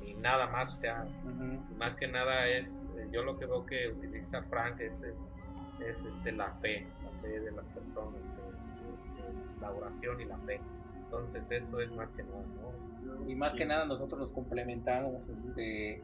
[0.00, 1.06] ni, nada más, o sea,
[1.76, 5.16] más que nada es, yo lo que veo que utiliza Frank es, es,
[5.86, 8.22] es este, la fe, la fe de las personas,
[9.60, 10.60] la oración y la fe.
[10.96, 12.93] Entonces eso es más que nada, ¿no?
[13.26, 15.26] Y más que nada nosotros nos complementamos.
[15.28, 16.02] Este,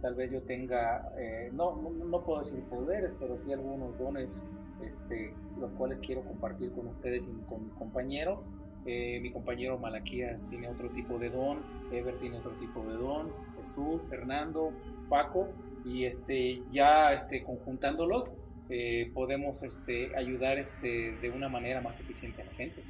[0.00, 4.44] tal vez yo tenga, eh, no, no, puedo decir poderes, pero sí algunos dones
[4.82, 8.40] este, los cuales quiero compartir con ustedes y con mis compañeros.
[8.86, 11.58] Eh, mi compañero Malaquías tiene otro tipo de don,
[11.92, 14.72] Ever tiene otro tipo de don, Jesús, Fernando,
[15.08, 15.48] Paco,
[15.84, 18.32] y este, ya este, conjuntándolos
[18.70, 22.82] eh, podemos este, ayudar este, de una manera más eficiente a la gente.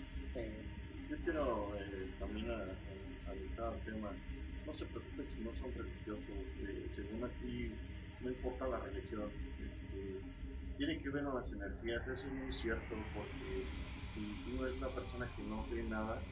[1.08, 1.87] Yo quiero tema,
[4.68, 7.72] no se preocupen si no son religiosos, eh, según aquí
[8.20, 10.20] no importa la religión, este,
[10.76, 13.64] tiene que ver con las energías, eso es muy cierto, porque
[14.04, 16.22] si tú eres una persona que no cree nada,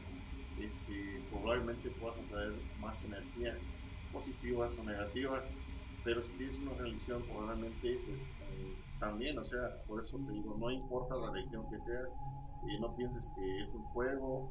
[0.57, 3.69] este, probablemente puedas atraer más energías.
[4.13, 5.55] positivas o negativas,
[6.03, 10.57] pero si tienes una religión probablemente pues eh, también, o sea, por eso te digo,
[10.59, 12.11] no importa la religión que seas,
[12.63, 14.49] eh, no pienses que es un juego,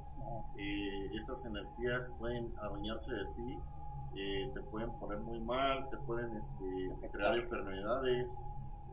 [0.57, 3.57] eh, estas energías pueden adueñarse de ti,
[4.15, 8.37] eh, te pueden poner muy mal, te pueden este, crear enfermedades,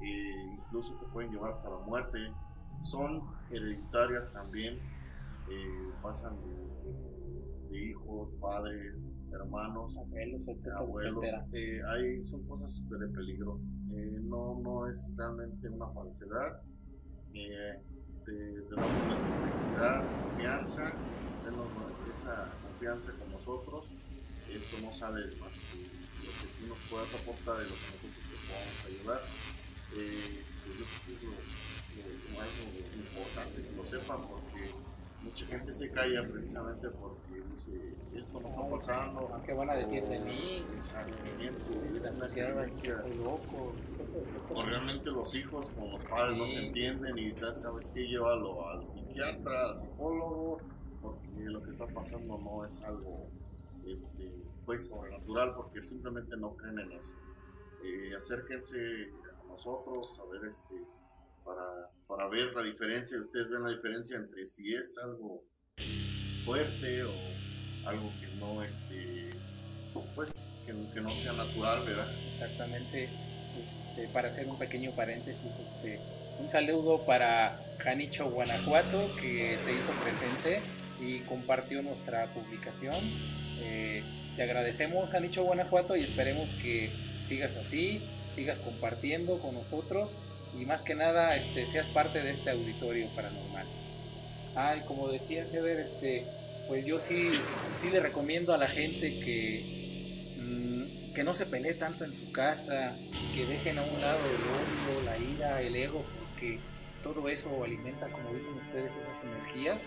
[0.03, 2.19] eh, incluso te pueden llevar hasta la muerte.
[2.82, 4.81] Son hereditarias también,
[5.49, 8.97] eh, pasan de, de hijos, padres,
[9.32, 11.24] hermanos, Abuelos, etcétera, abuelos.
[11.24, 11.47] etcétera.
[11.53, 13.61] Eh, hay, son cosas súper de peligro.
[14.24, 16.62] No, no es realmente una falsedad.
[17.32, 17.82] Te,
[18.24, 20.82] te damos la complicidad, confianza,
[21.44, 21.73] denos
[22.09, 24.02] esa confianza con nosotros.
[24.55, 25.77] Esto no sabe más que
[26.27, 29.20] lo que tú nos puedas aportar y lo que nosotros te podamos ayudar.
[29.95, 34.74] Eh, pues yo creo que es lo, algo importante que lo sepan porque
[35.20, 37.73] mucha gente se calla precisamente porque dice
[38.12, 39.31] esto no está pasando.
[39.33, 40.66] Ah, ¿Qué van a decir de mí?
[40.69, 42.97] La es una creencia.
[43.16, 43.77] loco.
[44.49, 46.66] O realmente los hijos con los padres no se Sí.
[46.66, 50.61] entienden y ya sabes que llévalo al psiquiatra, al psicólogo,
[51.01, 53.31] porque lo que está pasando no es algo
[53.87, 54.31] este,
[54.65, 57.17] pues sobrenatural, porque simplemente no creen en eso.
[57.85, 60.75] Eh, acérquense a nosotros este
[61.45, 65.43] para, para ver la diferencia, ustedes ven la diferencia entre si es algo
[66.45, 67.13] fuerte o
[67.87, 69.31] algo que no este
[70.15, 72.09] pues que no sea natural, ¿verdad?
[72.33, 73.09] Exactamente.
[73.59, 76.01] Este, para hacer un pequeño paréntesis, este,
[76.39, 80.61] un saludo para Janicho Guanajuato que se hizo presente
[81.01, 82.97] y compartió nuestra publicación.
[83.62, 84.02] Eh,
[84.36, 86.90] te agradecemos, Janicho Guanajuato, y esperemos que
[87.26, 90.18] sigas así, sigas compartiendo con nosotros
[90.59, 93.66] y más que nada este, seas parte de este auditorio paranormal.
[94.55, 96.26] Ay, como decía Sever, este,
[96.68, 97.30] pues yo sí,
[97.74, 102.30] sí le recomiendo a la gente que, mm, que no se pelee tanto en su
[102.32, 102.97] casa,
[103.34, 106.59] que dejen a un lado el odio, la ira, el ego, porque
[107.02, 109.82] todo eso alimenta, como dicen ustedes, esas energías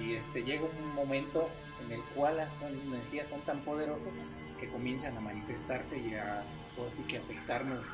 [0.00, 1.48] y este, llega un momento
[1.92, 4.18] en el cual las energías son tan poderosas
[4.58, 6.42] que comienzan a manifestarse y a,
[6.76, 7.86] por así que afectarnos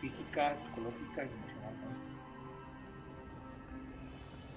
[0.00, 2.12] física, psicológica y emocionalmente.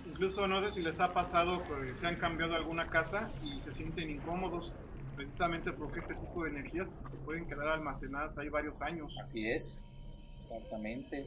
[0.07, 3.73] Incluso no sé si les ha pasado que se han cambiado alguna casa y se
[3.73, 4.73] sienten incómodos,
[5.15, 9.17] precisamente porque este tipo de energías se pueden quedar almacenadas ahí varios años.
[9.21, 9.85] Así es,
[10.41, 11.25] exactamente.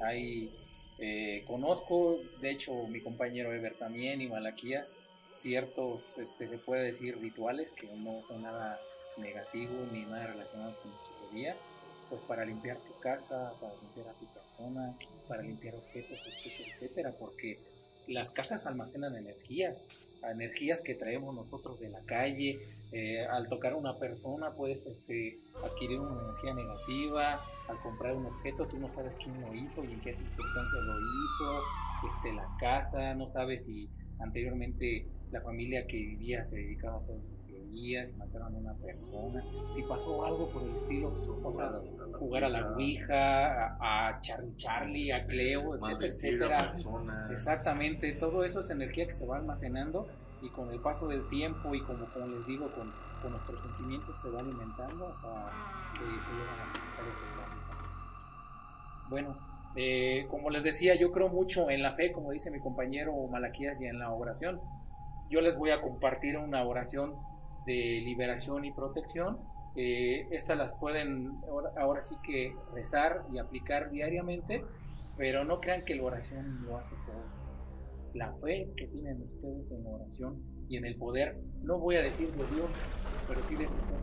[0.00, 0.54] Hay,
[0.98, 5.00] eh, conozco, de hecho, mi compañero Ever también y Malaquías,
[5.32, 8.80] ciertos, este, se puede decir, rituales que no son nada
[9.16, 11.56] negativo ni nada relacionado con hechicerías,
[12.08, 14.96] pues para limpiar tu casa, para limpiar a tu persona,
[15.26, 17.58] para limpiar objetos, etcétera, etcétera, porque
[18.06, 19.86] las casas almacenan energías,
[20.22, 22.58] energías que traemos nosotros de la calle.
[22.90, 27.44] eh, al tocar a una persona puedes este, adquirir una energía negativa.
[27.68, 30.98] Al comprar un objeto tú no sabes quién lo hizo y en qué circunstancias lo
[31.00, 31.68] hizo.
[32.02, 33.90] Este, la casa, no sabes si
[34.20, 39.44] anteriormente la familia que vivía se dedicaba a hacer brujería, si mataron a una persona,
[39.72, 41.72] si pasó algo por el estilo, o sea,
[42.18, 46.56] jugar a la Ouija, a, a Charlie Charlie, a Cleo, etcétera, etcétera.
[47.30, 50.06] Exactamente, todo eso es energía que se va almacenando
[50.40, 52.92] y con el paso del tiempo y como, como les digo, con,
[53.22, 55.52] con nuestros sentimientos se va alimentando hasta
[55.98, 57.68] que se llegan a efectivamente.
[59.10, 59.36] Bueno,
[59.76, 63.80] eh, como les decía, yo creo mucho en la fe, como dice mi compañero Malaquías,
[63.80, 64.60] y en la oración.
[65.30, 67.14] Yo les voy a compartir una oración
[67.66, 67.74] de
[68.04, 69.38] liberación y protección.
[69.76, 74.64] Eh, estas las pueden ahora, ahora sí que rezar y aplicar diariamente,
[75.16, 77.38] pero no crean que la oración lo hace todo
[78.14, 82.02] la fe que tienen ustedes en la oración y en el poder, no voy a
[82.02, 82.70] decir de Dios,
[83.26, 83.98] pero sí de su ser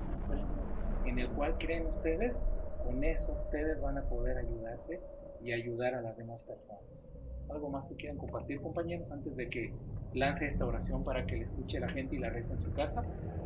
[1.06, 2.46] en el cual creen ustedes,
[2.84, 5.00] con eso ustedes van a poder ayudarse
[5.42, 7.10] y ayudar a las demás personas.
[7.50, 9.74] ¿Algo más que quieran compartir, compañeros, antes de que
[10.16, 13.04] lance esta oración para que la escuche la gente y la reza en su casa?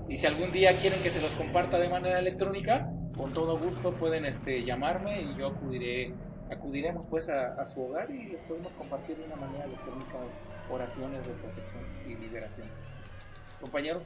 [0.08, 3.94] Y si algún día quieren que se los comparta de manera electrónica, con todo gusto
[3.94, 6.14] pueden este, llamarme y yo acudiré
[6.52, 10.18] acudiremos pues a, su hogar y les podemos compartir de una manera electrónica
[10.70, 12.68] oraciones de protección y liberación.
[13.62, 14.04] Compañeros.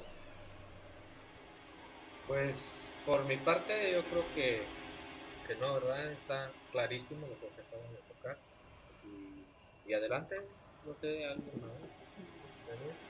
[2.28, 4.64] Pues por mi parte yo creo que,
[5.48, 6.12] que no, ¿verdad?
[6.12, 8.38] Está clarísimo lo que acabamos de tocar.
[9.06, 10.38] Y, y adelante,
[10.86, 11.72] no sé, algo más.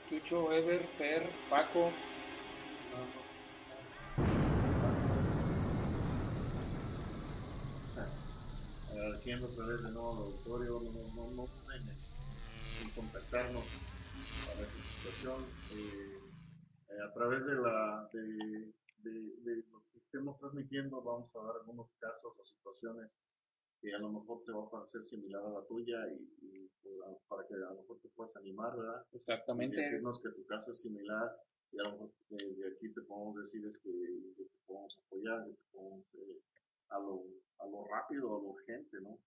[0.07, 1.91] Chucho, Ever, Fer, Paco.
[8.89, 13.63] agradeciendo otra vez de nuevo al auditorio, no, no, no en, en contactarnos
[14.45, 15.45] para esa situación.
[15.71, 16.19] Eh,
[16.89, 18.21] eh, a través de, la, de,
[19.03, 19.11] de,
[19.43, 23.11] de lo que estemos transmitiendo, vamos a dar algunos casos o situaciones
[23.83, 26.69] que a lo mejor te va a parecer similar a la tuya y,
[27.27, 29.05] para que a lo mejor te puedas animar, ¿verdad?
[29.11, 29.75] Exactamente.
[29.75, 31.35] Y decirnos que tu caso es similar
[31.71, 33.89] y a lo mejor desde aquí te podemos decir este,
[34.37, 36.39] que te podemos apoyar, que te podemos, eh,
[36.89, 37.25] a, lo,
[37.59, 39.19] a lo rápido, a lo urgente, ¿no?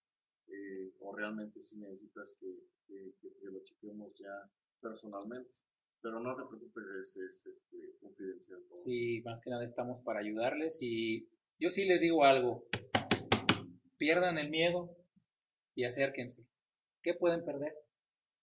[0.48, 2.48] Eh, o realmente si necesitas que,
[2.86, 4.50] que, que lo chequemos ya
[4.80, 5.50] personalmente.
[6.00, 8.60] Pero no te preocupes, es, es este, confidencial.
[8.72, 11.28] Sí, más que nada estamos para ayudarles y
[11.58, 12.64] yo sí les digo algo.
[13.98, 14.96] Pierdan el miedo
[15.74, 16.44] y acérquense.
[17.02, 17.74] ¿Qué pueden perder?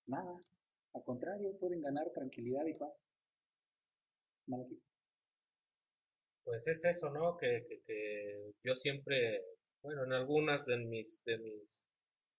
[0.08, 0.42] Nada.
[0.94, 2.94] Al contrario, pueden ganar tranquilidad y paz.
[6.44, 7.38] Pues es eso, ¿no?
[7.38, 9.42] Que, que, que, yo siempre,
[9.82, 11.84] bueno, en algunas de mis, de mis,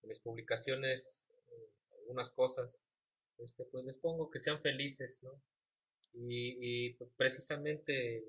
[0.01, 1.69] de mis publicaciones, eh,
[2.01, 2.83] algunas cosas,
[3.39, 5.31] este, pues les pongo que sean felices, ¿no?
[6.13, 8.23] Y, y pues, precisamente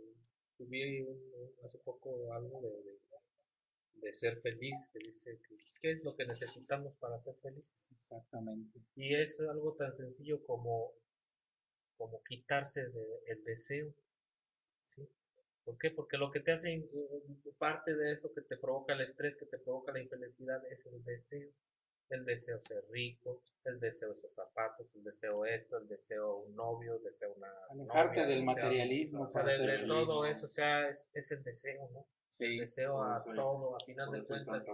[0.56, 1.06] tuve
[1.64, 2.98] hace poco algo de,
[4.12, 7.88] ser feliz, que dice que qué es lo que necesitamos para ser felices.
[8.00, 8.80] Exactamente.
[8.94, 10.92] Y es algo tan sencillo como,
[11.96, 12.82] como quitarse
[13.26, 13.92] el deseo.
[14.88, 15.08] ¿sí?
[15.64, 15.90] ¿Por qué?
[15.90, 16.88] Porque lo que te hace
[17.58, 21.02] parte de eso que te provoca el estrés, que te provoca la infelicidad, es el
[21.04, 21.50] deseo
[22.10, 26.96] el deseo ser rico, el deseo esos zapatos, el deseo esto, el deseo un novio,
[26.96, 27.48] el deseo una...
[27.70, 29.24] Alejarte del materialismo.
[29.24, 32.06] O sea, de, todo eso, o sea, es, es el deseo, ¿no?
[32.36, 34.68] Sí, deseo a todo, a final de cuentas.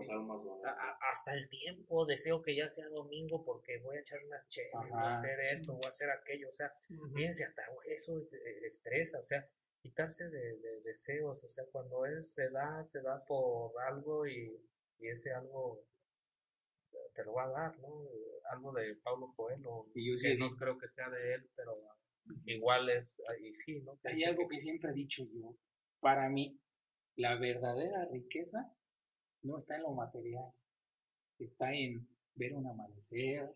[1.00, 4.98] hasta el tiempo, deseo que ya sea domingo porque voy a echar unas chelas, voy
[4.98, 6.72] a hacer esto, voy a hacer aquello, o sea,
[7.14, 8.20] fíjense, hasta eso
[8.66, 9.48] estresa, o sea,
[9.80, 14.60] quitarse de, de, deseos, o sea, cuando es, se da, se da por algo y,
[14.98, 15.84] y ese algo
[17.14, 18.08] te lo va a dar, ¿no?
[18.50, 21.78] Algo de Pablo Coelho, y yo sí, no creo que sea de él, pero
[22.44, 24.00] igual es, y sí, ¿no?
[24.02, 24.58] Hay algo que...
[24.58, 25.56] siempre he dicho yo,
[26.00, 26.58] para mí,
[27.16, 28.72] la verdadera riqueza
[29.42, 30.50] no está en lo material,
[31.38, 33.52] está en ver un amanecer,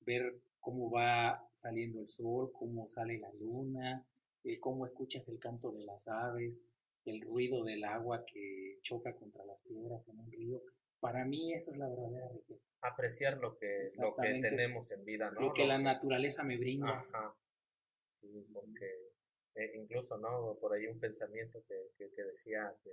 [0.00, 4.06] ver cómo va saliendo el sol, cómo sale la luna,
[4.44, 6.62] eh, cómo escuchas el canto de las aves,
[7.04, 10.62] el ruido del agua que choca contra las piedras en un río.
[11.00, 15.30] Para mí eso es la verdadera riqueza apreciar lo que, lo que tenemos en vida,
[15.30, 15.40] ¿no?
[15.40, 17.00] Lo que la naturaleza me brinda.
[17.00, 17.34] Ajá.
[18.20, 18.86] Sí, porque
[19.54, 20.56] eh, incluso, ¿no?
[20.60, 22.90] Por ahí un pensamiento que, que, decía que,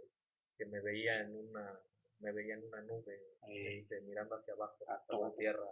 [0.58, 1.80] que, me veía en una
[2.20, 5.66] me veía en una nube, este, mirando hacia abajo, a toda la tierra,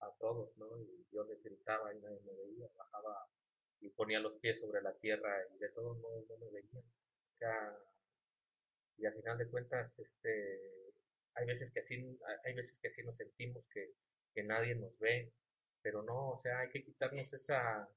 [0.00, 0.78] a todos, ¿no?
[0.80, 3.26] Y yo les gritaba y nadie me veía, bajaba
[3.80, 6.84] y ponía los pies sobre la tierra y de todos modos no me veían.
[6.84, 7.76] O sea,
[8.98, 10.92] y al final de cuentas, este,
[11.34, 13.92] hay veces que así, hay veces que así nos sentimos que,
[14.34, 15.32] que nadie nos ve,
[15.82, 17.88] pero no, o sea, hay que quitarnos esa,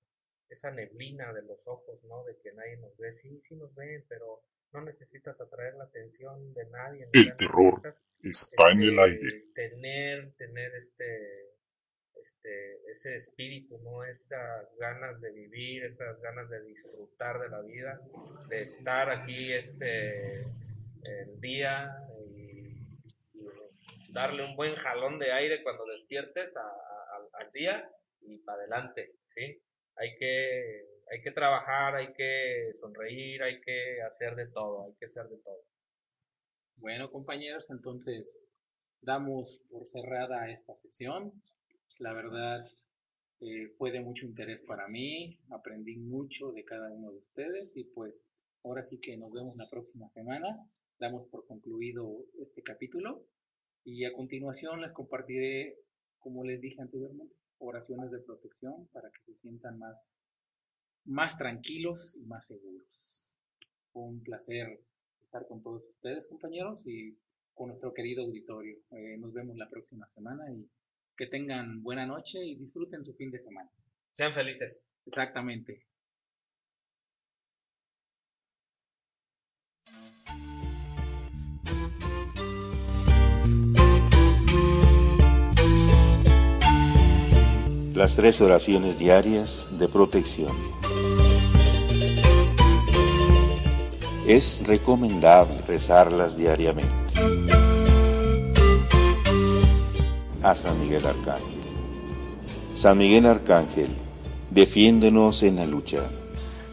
[0.52, 2.24] esa neblina de los ojos, ¿no?
[2.26, 6.54] De que nadie nos ve, sí, sí nos ven, pero no necesitas atraer la atención
[6.54, 7.08] de nadie.
[7.14, 9.44] El terror está en el este, aire.
[9.56, 11.52] Tener, tener este,
[12.16, 14.04] este, ese espíritu, ¿no?
[14.04, 18.02] Esas ganas de vivir, esas ganas de disfrutar de la vida,
[18.50, 21.96] de estar aquí este, el día,
[24.10, 29.62] darle un buen jalón de aire cuando despiertes al día y para adelante, ¿sí?
[30.02, 35.06] Hay que, hay que trabajar, hay que sonreír, hay que hacer de todo, hay que
[35.06, 35.64] hacer de todo.
[36.78, 38.44] Bueno, compañeros, entonces
[39.02, 41.32] damos por cerrada esta sesión.
[42.00, 42.66] La verdad,
[43.42, 47.84] eh, fue de mucho interés para mí, aprendí mucho de cada uno de ustedes y
[47.84, 48.24] pues
[48.64, 50.48] ahora sí que nos vemos la próxima semana.
[51.00, 53.24] Damos por concluido este capítulo
[53.84, 55.78] y a continuación les compartiré,
[56.18, 60.18] como les dije anteriormente, oraciones de protección para que se sientan más,
[61.06, 63.36] más tranquilos y más seguros.
[63.94, 64.84] Un placer
[65.22, 67.18] estar con todos ustedes, compañeros, y
[67.54, 68.78] con nuestro querido auditorio.
[68.92, 70.70] Eh, nos vemos la próxima semana y
[71.16, 73.70] que tengan buena noche y disfruten su fin de semana.
[74.12, 74.94] Sean felices.
[75.06, 75.86] Exactamente.
[88.02, 90.54] Las tres oraciones diarias de protección.
[94.26, 96.96] Es recomendable rezarlas diariamente.
[100.42, 101.62] A San Miguel Arcángel.
[102.74, 103.90] San Miguel Arcángel,
[104.50, 106.02] defiéndenos en la lucha.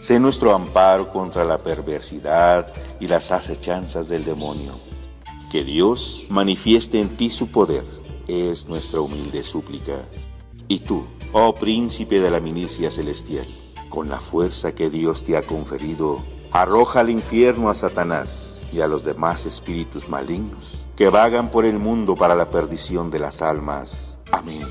[0.01, 4.73] Sé nuestro amparo contra la perversidad y las acechanzas del demonio.
[5.53, 7.85] Que Dios manifieste en ti su poder,
[8.29, 10.07] es nuestra humilde súplica.
[10.69, 13.47] Y tú, oh príncipe de la milicia celestial,
[13.89, 16.21] con la fuerza que Dios te ha conferido,
[16.53, 21.79] arroja al infierno a Satanás y a los demás espíritus malignos que vagan por el
[21.79, 24.19] mundo para la perdición de las almas.
[24.31, 24.67] Amén.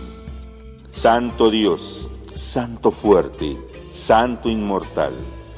[0.92, 3.58] Santo Dios, Santo fuerte,
[3.90, 5.14] Santo inmortal,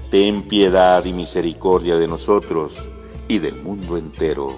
[0.09, 2.91] ten piedad y misericordia de nosotros
[3.27, 4.55] y del mundo entero.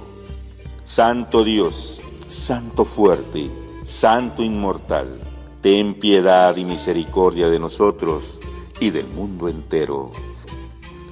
[0.83, 3.49] Santo Dios, Santo fuerte,
[3.83, 5.17] Santo inmortal,
[5.61, 8.41] ten piedad y misericordia de nosotros
[8.79, 10.11] y del mundo entero.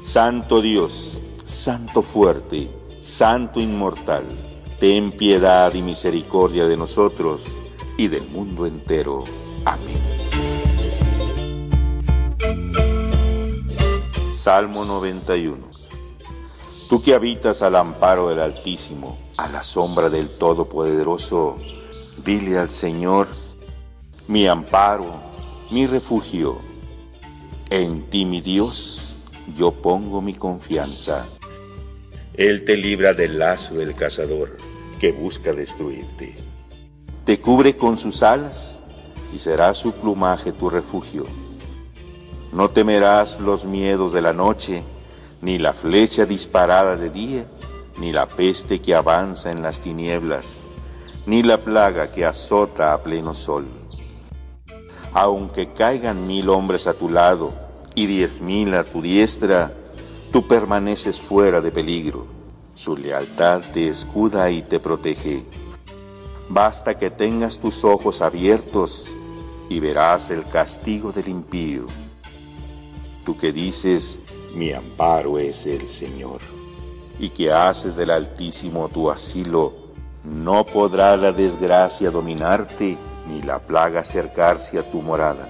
[0.01, 2.69] Santo Dios, Santo fuerte,
[3.01, 4.25] Santo inmortal,
[4.79, 7.57] ten piedad y misericordia de nosotros
[7.97, 9.23] y del mundo entero.
[9.65, 9.99] Amén.
[14.35, 15.69] Salmo 91
[16.89, 21.55] Tú que habitas al amparo del Altísimo, a la sombra del Todopoderoso,
[22.25, 23.27] dile al Señor,
[24.29, 25.11] mi amparo,
[25.71, 26.59] mi refugio,
[27.71, 29.17] en ti mi Dios,
[29.57, 31.27] yo pongo mi confianza.
[32.35, 34.55] Él te libra del lazo del cazador
[34.99, 36.35] que busca destruirte.
[37.25, 38.83] Te cubre con sus alas
[39.33, 41.25] y será su plumaje tu refugio.
[42.53, 44.83] No temerás los miedos de la noche,
[45.41, 47.47] ni la flecha disparada de día,
[47.97, 50.67] ni la peste que avanza en las tinieblas,
[51.25, 53.65] ni la plaga que azota a pleno sol.
[55.13, 57.51] Aunque caigan mil hombres a tu lado
[57.95, 59.73] y diez mil a tu diestra,
[60.31, 62.27] tú permaneces fuera de peligro.
[62.75, 65.43] Su lealtad te escuda y te protege.
[66.47, 69.07] Basta que tengas tus ojos abiertos
[69.69, 71.85] y verás el castigo del impío.
[73.25, 74.21] Tú que dices,
[74.55, 76.39] mi amparo es el Señor,
[77.19, 79.73] y que haces del Altísimo tu asilo,
[80.23, 82.97] no podrá la desgracia dominarte,
[83.29, 85.47] ni la plaga acercarse a tu morada,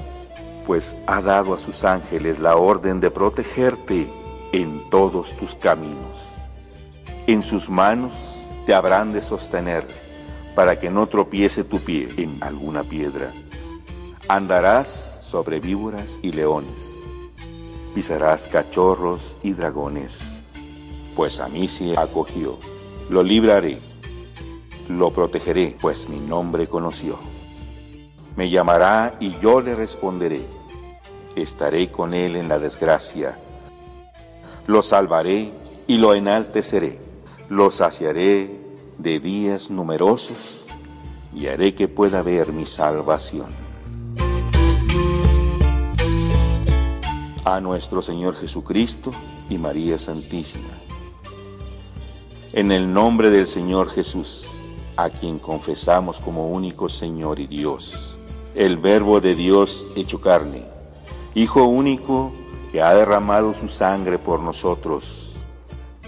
[0.68, 4.07] pues ha dado a sus ángeles la orden de protegerte
[4.51, 6.35] en todos tus caminos.
[7.26, 8.35] En sus manos
[8.65, 9.85] te habrán de sostener,
[10.56, 13.31] para que no tropiece tu pie en alguna piedra.
[14.27, 16.91] Andarás sobre víboras y leones,
[17.95, 20.41] pisarás cachorros y dragones,
[21.15, 22.57] pues a mí se acogió.
[23.10, 23.80] Lo libraré,
[24.89, 27.39] lo protegeré, pues mi nombre conoció.
[28.40, 30.41] Me llamará y yo le responderé.
[31.36, 33.38] Estaré con él en la desgracia.
[34.66, 35.52] Lo salvaré
[35.88, 36.99] y lo enalteceré.
[37.49, 38.49] Lo saciaré
[38.98, 40.68] de días numerosos
[41.36, 43.48] y haré que pueda ver mi salvación.
[47.44, 49.11] A nuestro Señor Jesucristo
[49.49, 50.70] y María Santísima.
[52.53, 54.45] En el nombre del Señor Jesús,
[54.95, 58.19] a quien confesamos como único Señor y Dios,
[58.60, 60.65] el Verbo de Dios hecho carne,
[61.34, 62.34] Hijo único
[62.73, 65.36] que ha derramado su sangre por nosotros,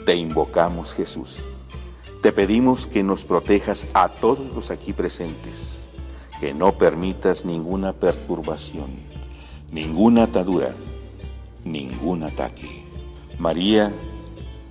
[0.06, 1.38] te invocamos Jesús.
[2.22, 5.86] Te pedimos que nos protejas a todos los aquí presentes,
[6.42, 8.90] que no permitas ninguna perturbación,
[9.72, 10.74] ninguna atadura,
[11.64, 12.84] ningún ataque.
[13.40, 13.94] María,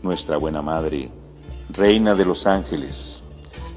[0.02, 1.09] nuestra buena Madre,
[1.70, 3.23] Reina de los ángeles,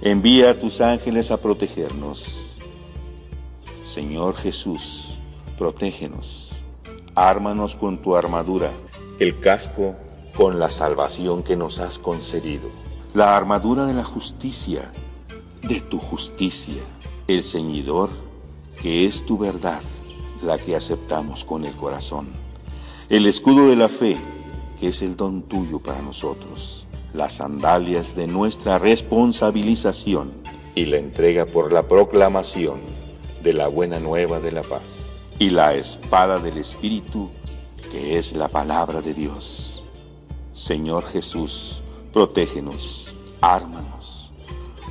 [0.01, 2.42] envía a tus ángeles a protegernos.
[3.93, 5.19] Señor Jesús,
[5.55, 6.49] protégenos,
[7.13, 8.71] ármanos con tu armadura,
[9.19, 9.93] el casco
[10.35, 12.71] con la salvación que nos has concedido
[13.13, 14.91] la armadura de la justicia,
[15.61, 16.81] de tu justicia,
[17.27, 18.09] el ceñidor,
[18.81, 19.83] que es tu verdad,
[20.41, 22.29] la que aceptamos con el corazón,
[23.09, 24.17] el escudo de la fe,
[24.79, 30.31] que es el don tuyo para nosotros, las sandalias de nuestra responsabilización
[30.73, 33.02] y la entrega por la proclamación
[33.43, 34.81] de la buena nueva de la paz,
[35.37, 37.29] y la espada del Espíritu,
[37.91, 39.83] que es la palabra de Dios.
[40.53, 41.81] Señor Jesús,
[42.13, 44.31] protégenos ármanos.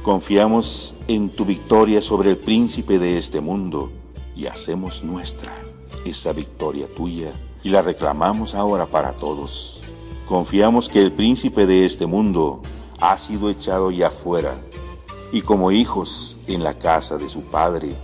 [0.02, 3.90] Confiamos en tu victoria sobre el príncipe de este mundo
[4.36, 5.54] y hacemos nuestra
[6.04, 7.30] esa victoria tuya
[7.62, 9.80] y la reclamamos ahora para todos.
[10.28, 12.60] Confiamos que el príncipe de este mundo
[13.00, 14.54] ha sido echado ya fuera
[15.32, 17.94] y como hijos en la casa de su Padre,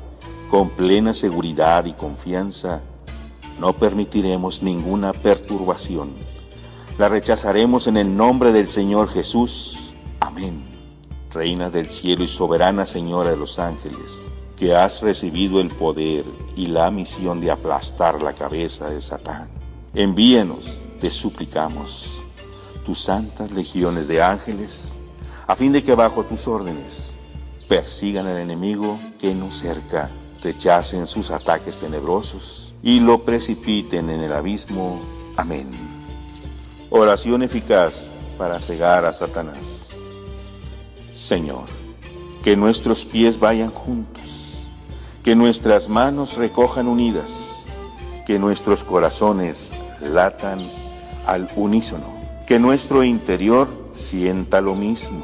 [0.51, 2.81] con plena seguridad y confianza,
[3.61, 6.13] no permitiremos ninguna perturbación.
[6.99, 9.89] La rechazaremos en el nombre del Señor Jesús
[10.21, 10.63] Amén.
[11.31, 14.27] Reina del cielo y soberana Señora de los ángeles,
[14.57, 16.25] que has recibido el poder
[16.57, 19.49] y la misión de aplastar la cabeza de Satán.
[19.95, 22.23] Envíenos, te suplicamos,
[22.85, 24.99] tus santas legiones de ángeles,
[25.47, 27.17] a fin de que bajo tus órdenes
[27.69, 30.11] persigan al enemigo que nos cerca,
[30.43, 35.01] rechacen sus ataques tenebrosos y lo precipiten en el abismo.
[35.37, 35.69] Amén.
[36.91, 39.89] Oración eficaz para cegar a Satanás.
[41.15, 41.65] Señor,
[42.43, 44.23] que nuestros pies vayan juntos,
[45.23, 47.65] que nuestras manos recojan unidas,
[48.25, 50.71] que nuestros corazones latan
[51.27, 52.07] al unísono,
[52.47, 55.23] que nuestro interior sienta lo mismo,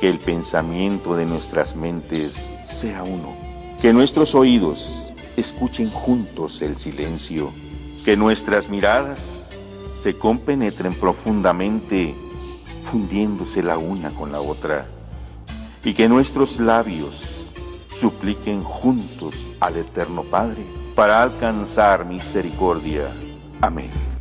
[0.00, 3.43] que el pensamiento de nuestras mentes sea uno,
[3.84, 7.52] que nuestros oídos escuchen juntos el silencio,
[8.02, 9.50] que nuestras miradas
[9.94, 12.14] se compenetren profundamente,
[12.82, 14.86] fundiéndose la una con la otra,
[15.84, 17.52] y que nuestros labios
[17.94, 23.14] supliquen juntos al Eterno Padre para alcanzar misericordia.
[23.60, 24.13] Amén.